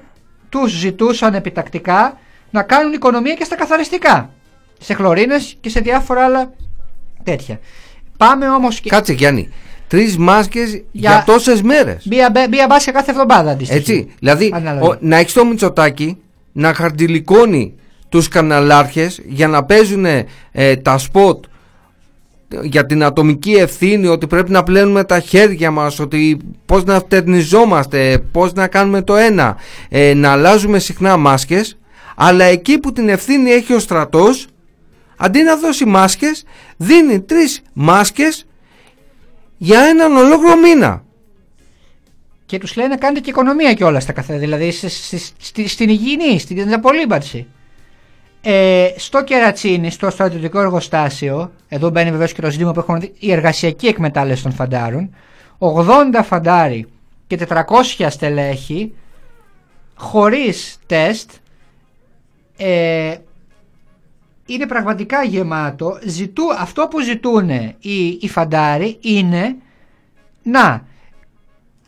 [0.50, 2.18] τους ζητούσαν επιτακτικά
[2.50, 4.30] να κάνουν οικονομία και στα καθαριστικά.
[4.80, 6.54] Σε χλωρίνες και σε διάφορα άλλα
[7.24, 7.60] τέτοια.
[8.18, 8.90] Πάμε όμως και...
[8.90, 9.50] Κάτσε Γιάννη,
[9.88, 12.06] τρεις μάσκες για, Για- τόσες μέρες.
[12.10, 13.80] Μία, μπε- μία μπάσια κάθε εβδομάδα αντίστοιχη.
[13.80, 14.86] Έτσι, δηλαδή Ανάλογα.
[14.88, 16.18] ο- να έχεις το Μητσοτάκι
[16.52, 17.74] να χαρτιλικώνει
[18.10, 20.06] τους καναλάρχες για να παίζουν
[20.52, 21.44] ε, τα σποτ
[22.62, 28.24] για την ατομική ευθύνη ότι πρέπει να πλένουμε τα χέρια μας ότι πώς να φτερνιζόμαστε
[28.32, 29.58] πώς να κάνουμε το ένα
[29.90, 31.78] ε, να αλλάζουμε συχνά μάσκες
[32.16, 34.48] αλλά εκεί που την ευθύνη έχει ο στρατός
[35.18, 36.44] αντί να δώσει μάσκες
[36.78, 38.46] δίνει τρεις μάσκες
[39.58, 41.04] για έναν ολόκληρο μήνα
[42.46, 44.40] Και τους λένε κάντε και οικονομία και όλα στα καθένα.
[44.40, 47.48] Δηλαδή σε- σε- στη- στην υγιεινή, στην απολύμπανση.
[48.50, 53.14] Ε, στο κερατσίνι, στο στρατιωτικό εργοστάσιο, εδώ μπαίνει βεβαίως και το ζήτημα που έχουμε δει,
[53.20, 55.16] η εργασιακή εκμετάλλευση των φαντάρων.
[55.60, 56.88] 80 φαντάρι
[57.28, 58.94] και 400 στελέχη,
[59.96, 61.32] χωρίς τεστ,
[62.58, 63.16] ε,
[64.46, 66.00] είναι πραγματικά γεμάτο.
[66.06, 69.56] Ζητού, αυτό που ζητούν οι, οι φαντάροι είναι
[70.44, 70.86] να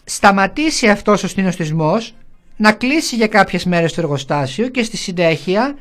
[0.03, 2.15] σταματήσει αυτός ο συνοστισμός,
[2.57, 5.75] να κλείσει για κάποιες μέρες το εργοστάσιο και στη συνέχεια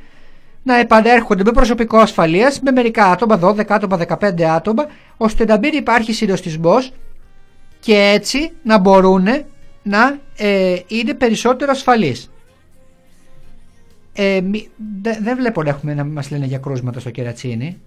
[0.69, 5.73] να επανέρχονται με προσωπικό ασφαλείας με μερικά άτομα, 12 άτομα, 15 άτομα, ώστε να μην
[5.75, 6.93] υπάρχει συνοστισμός
[7.81, 9.27] και έτσι να μπορούν
[9.83, 12.31] να ε, είναι περισσότερο ασφαλείς.
[14.13, 14.69] Ε, μη-
[15.03, 17.81] δε- δεν βλέπω να, έχουμε, να μας λένε για κρούσματα στο κερατσίνι.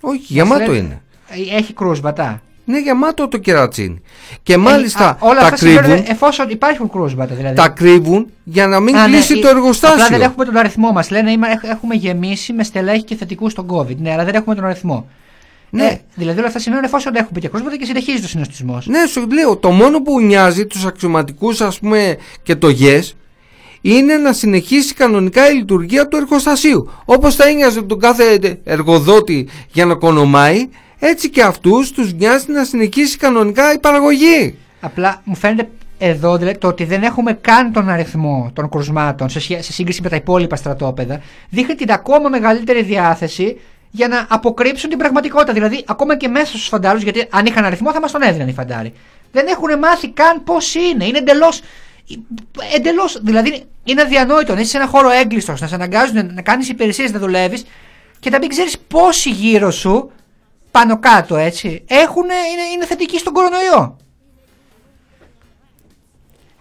[0.00, 1.02] όχι γεμάτο λένε- είναι
[1.52, 2.42] Ε, Έχει κρούσματα.
[2.70, 4.00] Είναι γεμάτο το κερατσίνι.
[4.42, 7.54] Και μάλιστα Ε, α, όλα τα αυτά συμβαίνουν κρύβουν, εφόσον υπάρχουν κρούσματα δηλαδή.
[7.56, 10.04] τα κρύβουν για να μην Α, ναι, κλείσει ε, το εργοστάσιο.
[10.04, 11.10] Απλά δεν έχουμε τον αριθμό μας.
[11.10, 13.96] Λένε είμα- έχ- έχουμε γεμίσει με στελέχη και θετικούς στον COVID.
[13.96, 15.06] Ναι, αλλά δεν έχουμε τον αριθμό.
[15.70, 15.84] Ναι.
[15.84, 18.86] Ε, δηλαδή όλα αυτά σημαίνουν εφόσον έχουμε και κρούσματα και συνεχίζει το συνοστισμός.
[18.86, 23.14] Ναι, σου λέω, το μόνο που νοιάζει τους αξιωματικούς ας πούμε και το ΓΕΣ
[23.80, 26.90] είναι να συνεχίσει κανονικά η λειτουργία του εργοστασίου.
[27.04, 30.68] Όπως θα ένοιαζε τον κάθε εργοδότη για να κονομάει,
[31.00, 34.58] έτσι και αυτούς τους νοιάζει να συνεχίσει κανονικά η παραγωγή.
[34.80, 39.40] Απλά μου φαίνεται εδώ δηλαδή, το ότι δεν έχουμε καν τον αριθμό των κρουσμάτων σε,
[39.40, 41.20] σχέ- σε σύγκριση με τα υπόλοιπα στρατόπεδα
[41.50, 45.52] δείχνει την ακόμα μεγαλύτερη διάθεση για να αποκρύψουν την πραγματικότητα.
[45.52, 48.52] Δηλαδή, ακόμα και μέσα στους φαντάρους, γιατί αν είχαν αριθμό θα μας τον έδιναν οι
[48.52, 48.92] φαντάροι.
[49.32, 51.04] Δεν έχουν μάθει καν πώς είναι.
[51.04, 51.60] Είναι εντελώς.
[52.76, 53.20] Εντελώς.
[53.22, 57.12] Δηλαδή, είναι αδιανόητο να είσαι σε ένα χώρο έγκλειστος, να σε αναγκάζουν να κάνεις υπηρεσίες,
[57.12, 57.64] να δουλεύεις
[58.18, 60.10] και να μην ξέρεις πόσοι γύρω σου
[60.70, 63.96] πάνω κάτω έτσι έχουν, είναι, είναι θετικοί στον κορονοϊό.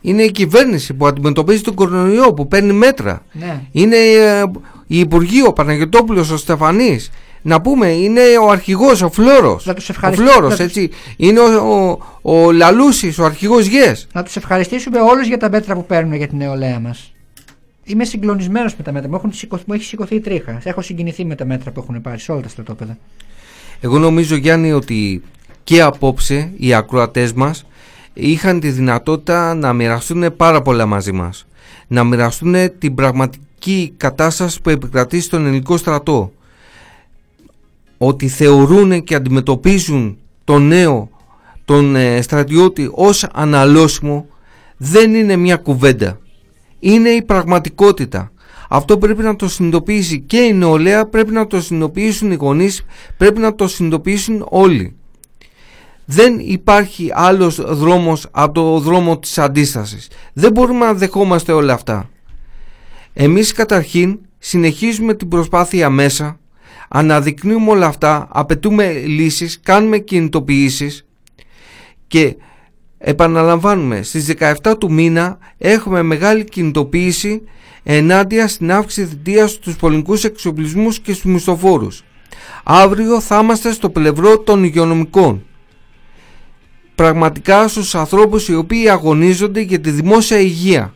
[0.01, 3.21] Είναι η κυβέρνηση που αντιμετωπίζει τον κορονοϊό, που παίρνει μέτρα.
[3.31, 3.61] Ναι.
[3.71, 4.43] Είναι ε,
[4.87, 7.09] η Υπουργείο, ο Παναγιωτόπουλος, ο Στεφανής.
[7.41, 9.65] Να πούμε, είναι ο αρχηγός, ο Φλόρος.
[9.65, 10.89] Να τους ο ευχαριστήσω- Φλόρος, να τους- έτσι.
[11.17, 14.07] Είναι ο, ο, ο Λαλούσης, ο αρχηγός ΓΕΣ.
[14.13, 17.13] Να τους ευχαριστήσουμε όλους για τα μέτρα που παίρνουν για την νεολαία μας.
[17.83, 19.09] Είμαι συγκλονισμένος με τα μέτρα.
[19.09, 20.61] Μου, έχουν σηκωθεί, μου έχει σηκωθεί η τρίχα.
[20.63, 22.97] Έχω συγκινηθεί με τα μέτρα που έχουν πάρει σε όλα τα στρατόπεδα.
[23.81, 25.21] Εγώ νομίζω Γιάννη ότι
[25.63, 27.65] και απόψε οι ακροατές μας
[28.13, 31.47] είχαν τη δυνατότητα να μοιραστούν πάρα πολλά μαζί μας.
[31.87, 36.31] Να μοιραστούν την πραγματική κατάσταση που επικρατεί στον ελληνικό στρατό.
[37.97, 41.09] Ότι θεωρούν και αντιμετωπίζουν τον νέο,
[41.65, 44.27] τον ε, στρατιώτη ως αναλώσιμο
[44.77, 46.19] δεν είναι μια κουβέντα.
[46.79, 48.31] Είναι η πραγματικότητα.
[48.71, 52.85] Αυτό πρέπει να το συνειδητοποιήσει και η νεολαία, πρέπει να το συνειδητοποιήσουν οι γονείς,
[53.17, 54.95] πρέπει να το συνειδητοποιήσουν όλοι.
[56.05, 60.07] Δεν υπάρχει άλλος δρόμος από το δρόμο της αντίστασης.
[60.33, 62.09] Δεν μπορούμε να δεχόμαστε όλα αυτά.
[63.13, 66.39] Εμείς καταρχήν συνεχίζουμε την προσπάθεια μέσα
[66.91, 71.05] Αναδεικνύουμε όλα αυτά, απαιτούμε λύσεις, κάνουμε κινητοποιήσεις
[72.07, 72.35] και
[72.97, 77.41] επαναλαμβάνουμε στις 17 του μήνα έχουμε μεγάλη κινητοποίηση
[77.91, 82.03] ενάντια στην αύξηση θητείας στους πολιτικούς εξοπλισμούς και στους μισθοφόρους.
[82.63, 85.45] Αύριο θα είμαστε στο πλευρό των υγειονομικών.
[86.95, 90.93] Πραγματικά στους ανθρώπους οι οποίοι αγωνίζονται για τη δημόσια υγεία.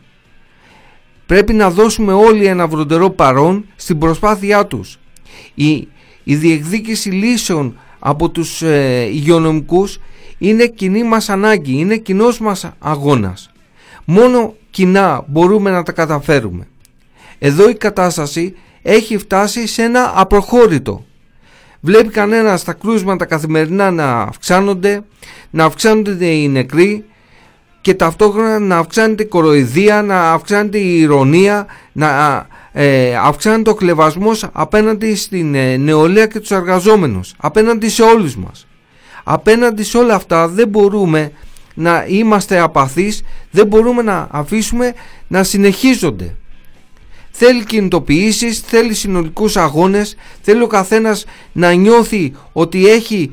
[1.26, 4.98] Πρέπει να δώσουμε όλοι ένα βροντερό παρόν στην προσπάθειά τους.
[5.54, 5.88] Η,
[6.24, 9.98] η διεκδίκηση λύσεων από τους ε, υγειονομικούς
[10.38, 13.50] είναι κοινή μας ανάγκη, είναι κοινός μας αγώνας.
[14.04, 16.68] Μόνο κοινά μπορούμε να τα καταφέρουμε.
[17.38, 21.04] Εδώ η κατάσταση έχει φτάσει σε ένα απροχώρητο.
[21.80, 25.02] Βλέπει κανένας τα κρούσματα καθημερινά να αυξάνονται,
[25.50, 27.04] να αυξάνονται οι νεκροί
[27.80, 34.46] και ταυτόχρονα να αυξάνεται η κοροϊδία, να αυξάνεται η ηρωνία, να ε, αυξάνεται ο κλεβασμός
[34.52, 38.66] απέναντι στην ε, νεολαία και τους εργαζόμενους, απέναντι σε όλους μας.
[39.24, 41.32] Απέναντι σε όλα αυτά δεν μπορούμε
[41.74, 44.94] να είμαστε απαθείς, δεν μπορούμε να αφήσουμε
[45.28, 46.34] να συνεχίζονται.
[47.36, 53.30] Θέλει κινητοποιήσεις, θέλει συνολικούς αγώνες, θέλει ο καθένας να νιώθει ότι έχει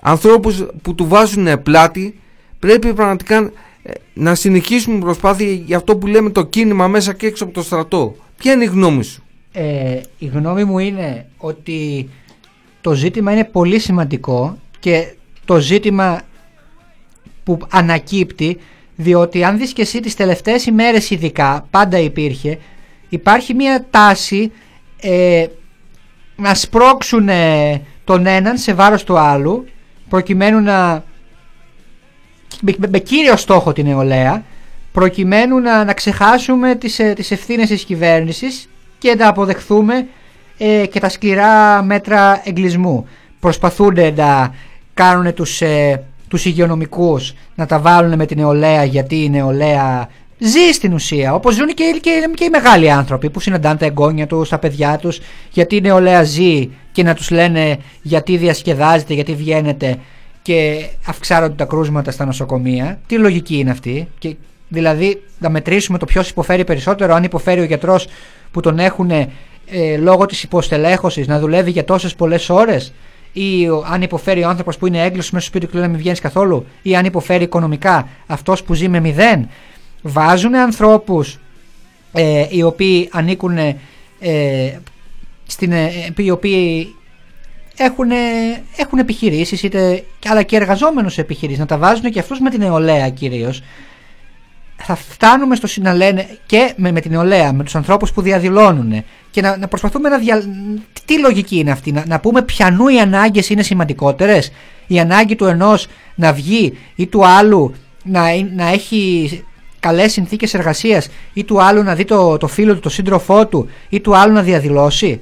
[0.00, 2.20] ανθρώπους που του βάζουν πλάτη.
[2.58, 3.52] Πρέπει πραγματικά
[3.82, 7.62] ε, να συνεχίσουμε προσπάθεια για αυτό που λέμε το κίνημα μέσα και έξω από το
[7.62, 8.16] στρατό.
[8.36, 9.22] Ποια είναι η γνώμη σου;
[9.52, 12.08] Ε, η γνώμη μου είναι ότι
[12.80, 15.14] το ζήτημα είναι πολύ σημαντικό και
[15.44, 16.20] το ζήτημα
[17.44, 18.58] που ανακύπτει
[18.96, 22.58] διότι αν δεις και εσύ τις τελευταίες ημέρες ειδικά πάντα υπήρχε
[23.14, 24.52] υπάρχει μια τάση
[25.00, 25.46] ε,
[26.36, 27.28] να σπρώξουν
[28.04, 29.64] τον έναν σε βάρος του άλλου
[30.08, 31.04] προκειμένου να
[32.60, 34.44] με, με κύριο στόχο την νεολαία
[34.92, 40.06] προκειμένου να, να ξεχάσουμε τις, ε, τις ευθύνες της κυβέρνησης και να αποδεχθούμε
[40.58, 43.08] ε, και τα σκληρά μέτρα εγκλισμού.
[43.40, 44.54] Προσπαθούν να
[44.94, 50.08] κάνουν τους, ε, τους υγειονομικούς να τα βάλουν με την νεολαία γιατί η νεολαία
[50.44, 51.34] ζει στην ουσία.
[51.34, 54.98] Όπως ζουν και, και, και οι μεγάλοι άνθρωποι που συναντάνε τα εγγόνια τους, τα παιδιά
[54.98, 55.20] τους,
[55.50, 59.98] γιατί η νεολαία ζει και να τους λένε γιατί διασκεδάζετε, γιατί βγαίνετε
[60.42, 63.00] και αυξάνονται τα κρούσματα στα νοσοκομεία.
[63.06, 64.36] Τι λογική είναι αυτή; Και,
[64.68, 68.08] δηλαδή να μετρήσουμε το ποιος υποφέρει περισσότερο, αν υποφέρει ο γιατρός
[68.50, 69.28] που τον έχουν ε,
[69.98, 72.92] λόγω της υποστελέχωσης να δουλεύει για τόσες πολλές ώρες
[73.32, 75.98] ή αν υποφέρει ο άνθρωπος που είναι έγκλειστο μέσα στο σπίτι του και λέει μην
[75.98, 79.48] βγαίνεις καθόλου, ή αν υποφέρει οικονομικά αυτός που ζει με μηδέν
[80.06, 81.38] βάζουν ανθρώπους
[82.12, 84.78] ε, οι οποίοι ανήκουν ε,
[85.46, 86.94] στην, ε, οι οποίοι
[87.76, 88.10] έχουν,
[88.76, 93.08] έχουν επιχειρήσεις είτε, αλλά και εργαζόμενους επιχειρήσεις να τα βάζουν και αυτούς με την νεολαία
[93.08, 93.62] κυρίως.
[94.76, 99.04] Θα φτάνουμε στο να λένε και με, με την νεολαία, με τους ανθρώπους που διαδηλώνουν
[99.30, 100.42] και να, να προσπαθούμε να δια...
[101.04, 104.52] τι λογική είναι αυτή, να, να πούμε ποιανού οι ανάγκες είναι σημαντικότερες.
[104.86, 107.74] Η ανάγκη του ενός να βγει ή του άλλου
[108.04, 108.22] να,
[108.54, 109.44] να έχει
[109.84, 113.68] καλές συνθήκες εργασίας ή του άλλου να δει το, το φίλο του, το σύντροφό του
[113.88, 115.20] ή του άλλου να διαδηλώσει.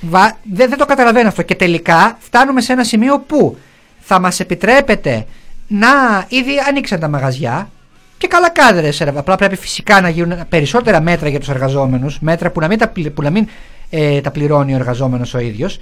[0.00, 1.42] Βα, δεν, δεν το καταλαβαίνω αυτό.
[1.42, 3.56] Και τελικά φτάνουμε σε ένα σημείο που
[4.00, 5.26] θα μας επιτρέπεται
[5.68, 5.88] να
[6.28, 7.70] ήδη ανοίξαν τα μαγαζιά
[8.18, 12.60] και καλά κάνετε απλά πρέπει φυσικά να γίνουν περισσότερα μέτρα για τους εργαζόμενους μέτρα που
[12.60, 13.48] να μην τα, που να μην,
[13.90, 15.80] ε, τα πληρώνει ο εργαζόμενος ο ίδιος.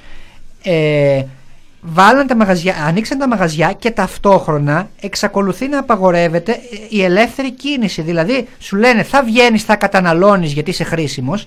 [0.62, 1.22] Ε,
[1.80, 6.58] βάλαν τα μαγαζιά, ανοίξαν τα μαγαζιά και ταυτόχρονα εξακολουθεί να απαγορεύεται
[6.88, 8.02] η ελεύθερη κίνηση.
[8.02, 11.46] Δηλαδή σου λένε θα βγαίνεις, θα καταναλώνεις γιατί είσαι χρήσιμος.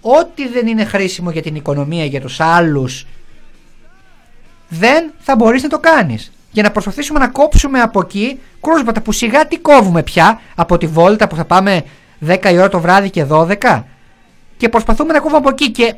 [0.00, 3.06] Ό,τι δεν είναι χρήσιμο για την οικονομία, για τους άλλους,
[4.68, 6.32] δεν θα μπορείς να το κάνεις.
[6.50, 10.86] Για να προσπαθήσουμε να κόψουμε από εκεί κρούσματα που σιγά τι κόβουμε πια από τη
[10.86, 11.84] βόλτα που θα πάμε
[12.26, 13.82] 10 η ώρα το βράδυ και 12
[14.56, 15.94] και προσπαθούμε να κόβουμε από εκεί και,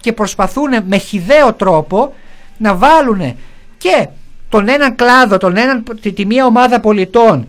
[0.00, 2.14] και προσπαθούν με χιδαίο τρόπο
[2.60, 3.36] να βάλουν
[3.78, 4.08] και
[4.48, 7.48] τον έναν κλάδο, τον έναν, τη, τη μία ομάδα πολιτών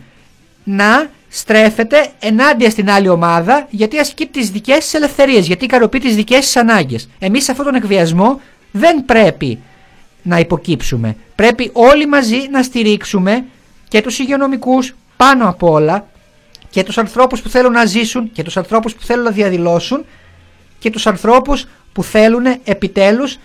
[0.63, 6.15] να στρέφεται ενάντια στην άλλη ομάδα γιατί ασκεί τις δικές της ελευθερίες, γιατί ικανοποιεί τις
[6.15, 7.09] δικές της ανάγκες.
[7.19, 8.41] Εμείς σε αυτόν τον εκβιασμό
[8.71, 9.59] δεν πρέπει
[10.21, 11.15] να υποκύψουμε.
[11.35, 13.45] Πρέπει όλοι μαζί να στηρίξουμε
[13.87, 16.07] και τους υγειονομικούς πάνω απ' όλα
[16.69, 20.05] και τους ανθρώπους που θέλουν να ζήσουν και τους ανθρώπους που θέλουν να διαδηλώσουν
[20.79, 23.37] και τους ανθρώπους που θέλουν επιτέλους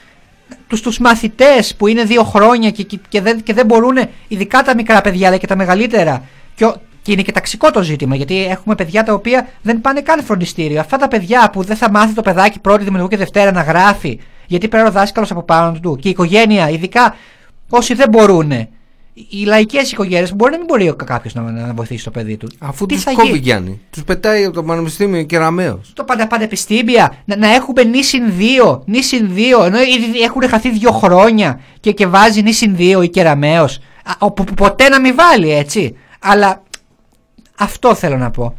[0.67, 4.75] τους, τους μαθητές που είναι δύο χρόνια και, και, δεν, και δεν μπορούν, ειδικά τα
[4.75, 6.23] μικρά παιδιά αλλά και τα μεγαλύτερα,
[6.55, 6.73] και,
[7.03, 10.81] και είναι και ταξικό το ζήτημα, γιατί έχουμε παιδιά τα οποία δεν πάνε καν φροντιστήριο.
[10.81, 14.21] Αυτά τα παιδιά που δεν θα μάθει το παιδάκι πρώτη, δημιουργού και δευτέρα να γράφει,
[14.47, 17.15] γιατί πρέπει ο δάσκαλος από πάνω του και η οικογένεια, ειδικά
[17.69, 18.69] όσοι δεν μπορούν,
[19.31, 22.49] οι λαϊκές οικογένειες μπορεί να μην μπορεί κάποιος να, να βοηθήσει το παιδί του.
[22.59, 23.81] Αφού Τι τους θα κόβει γίνει; Γιάννη.
[23.91, 25.81] Τους πετάει από το Πανεπιστήμιο κεραμαίο.
[25.93, 28.23] Το παντα, πανεπιστήμια να, να έχουμε νήσιν
[28.69, 33.09] 2, νήσιν 2, ενώ ήδη έχουν χαθεί δύο χρόνια και, και βάζει νήσιν 2 η
[33.09, 33.77] κεραμαίος.
[34.05, 35.97] Α, ο- που- που ποτέ να μην βάλει έτσι.
[36.21, 36.63] Αλλά
[37.59, 38.55] αυτό θέλω να πω.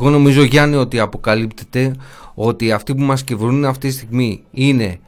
[0.00, 1.94] Εγώ νομίζω Γιάννη ότι αποκαλύπτεται
[2.34, 4.98] ότι αυτοί που μας κυβερνούν αυτή τη στιγμή είναι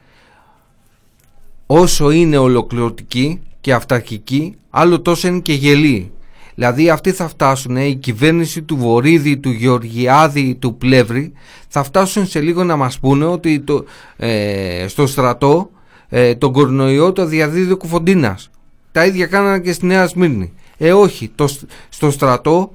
[1.65, 6.11] όσο είναι ολοκληρωτικοί και αυταρχικοί άλλο τόσο είναι και γελοί.
[6.55, 11.33] Δηλαδή αυτοί θα φτάσουν, η κυβέρνηση του Βορύδη, του Γεωργιάδη, του Πλεύρη
[11.67, 13.85] θα φτάσουν σε λίγο να μας πούνε ότι το,
[14.17, 15.69] ε, στο στρατό
[16.09, 18.49] ε, τον κορονοϊό το διαδίδει ο Κουφοντίνας.
[18.91, 20.53] Τα ίδια κάνανε και στη Νέα Σμύρνη.
[20.77, 22.71] Ε όχι, το, σ- στο στρατό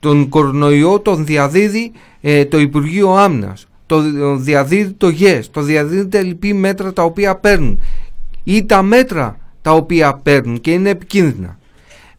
[0.00, 6.08] τον κορονοϊό τον διαδίδει ε, το Υπουργείο Άμυνας το δι- διαδίδει το ΓΕΣ το διαδίδει
[6.08, 7.80] τα λοιπή μέτρα τα οποία παίρνουν
[8.44, 11.58] ή τα μέτρα τα οποία παίρνουν και είναι επικίνδυνα.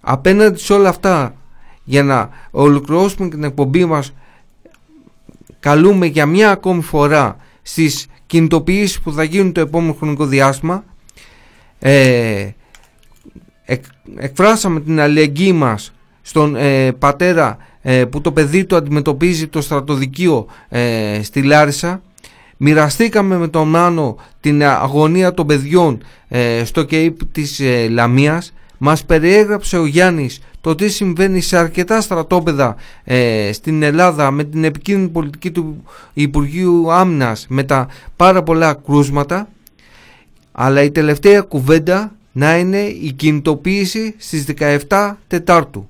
[0.01, 1.35] Απέναντι σε όλα αυτά
[1.83, 4.13] για να ολοκληρώσουμε την εκπομπή μας
[5.59, 10.83] καλούμε για μια ακόμη φορά στις κινητοποιήσεις που θα γίνουν το επόμενο χρονικό διάστημα.
[11.79, 12.49] Ε,
[13.65, 13.83] εκ-
[14.15, 20.45] εκφράσαμε την αλληλεγγύη μας στον ε, πατέρα ε, που το παιδί του αντιμετωπίζει το στρατοδικείο
[20.69, 22.01] ε, στη Λάρισα
[22.63, 29.05] μοιραστήκαμε με τον Μάνο την αγωνία των παιδιών ε, στο ΚΕΙΠ της ε, Λαμίας μας
[29.05, 35.09] περιέγραψε ο Γιάννης το τι συμβαίνει σε αρκετά στρατόπεδα ε, στην Ελλάδα με την επικίνδυνη
[35.09, 35.83] πολιτική του
[36.13, 39.47] Υπουργείου Άμυνας με τα πάρα πολλά κρούσματα
[40.51, 44.45] αλλά η τελευταία κουβέντα να είναι η κινητοποίηση στις
[44.89, 45.89] 17 Τετάρτου.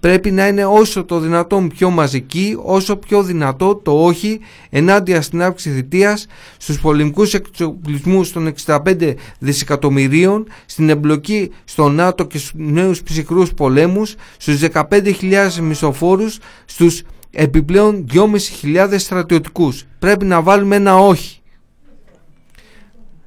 [0.00, 4.40] Πρέπει να είναι όσο το δυνατόν πιο μαζική, όσο πιο δυνατό το όχι
[4.70, 6.26] ενάντια στην αύξηση θητείας,
[6.56, 14.14] στους πολεμικούς εξοπλισμούς των 65 δισεκατομμυρίων, στην εμπλοκή στο ΝΑΤΟ και στους νέους ψυχρούς πολέμους,
[14.36, 19.84] στους 15.000 μισοφόρους, στους επιπλέον 2.500 στρατιωτικούς.
[19.98, 21.40] Πρέπει να βάλουμε ένα όχι.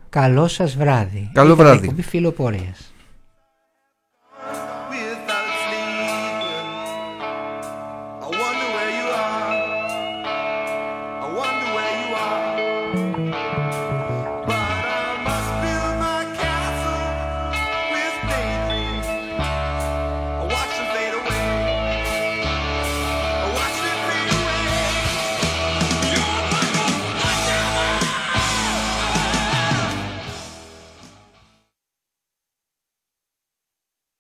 [0.09, 1.30] Καλό σας βράδυ.
[1.34, 1.84] Καλό Ήταν η βράδυ.
[1.86, 2.92] εκπομπή Φιλοπορίας.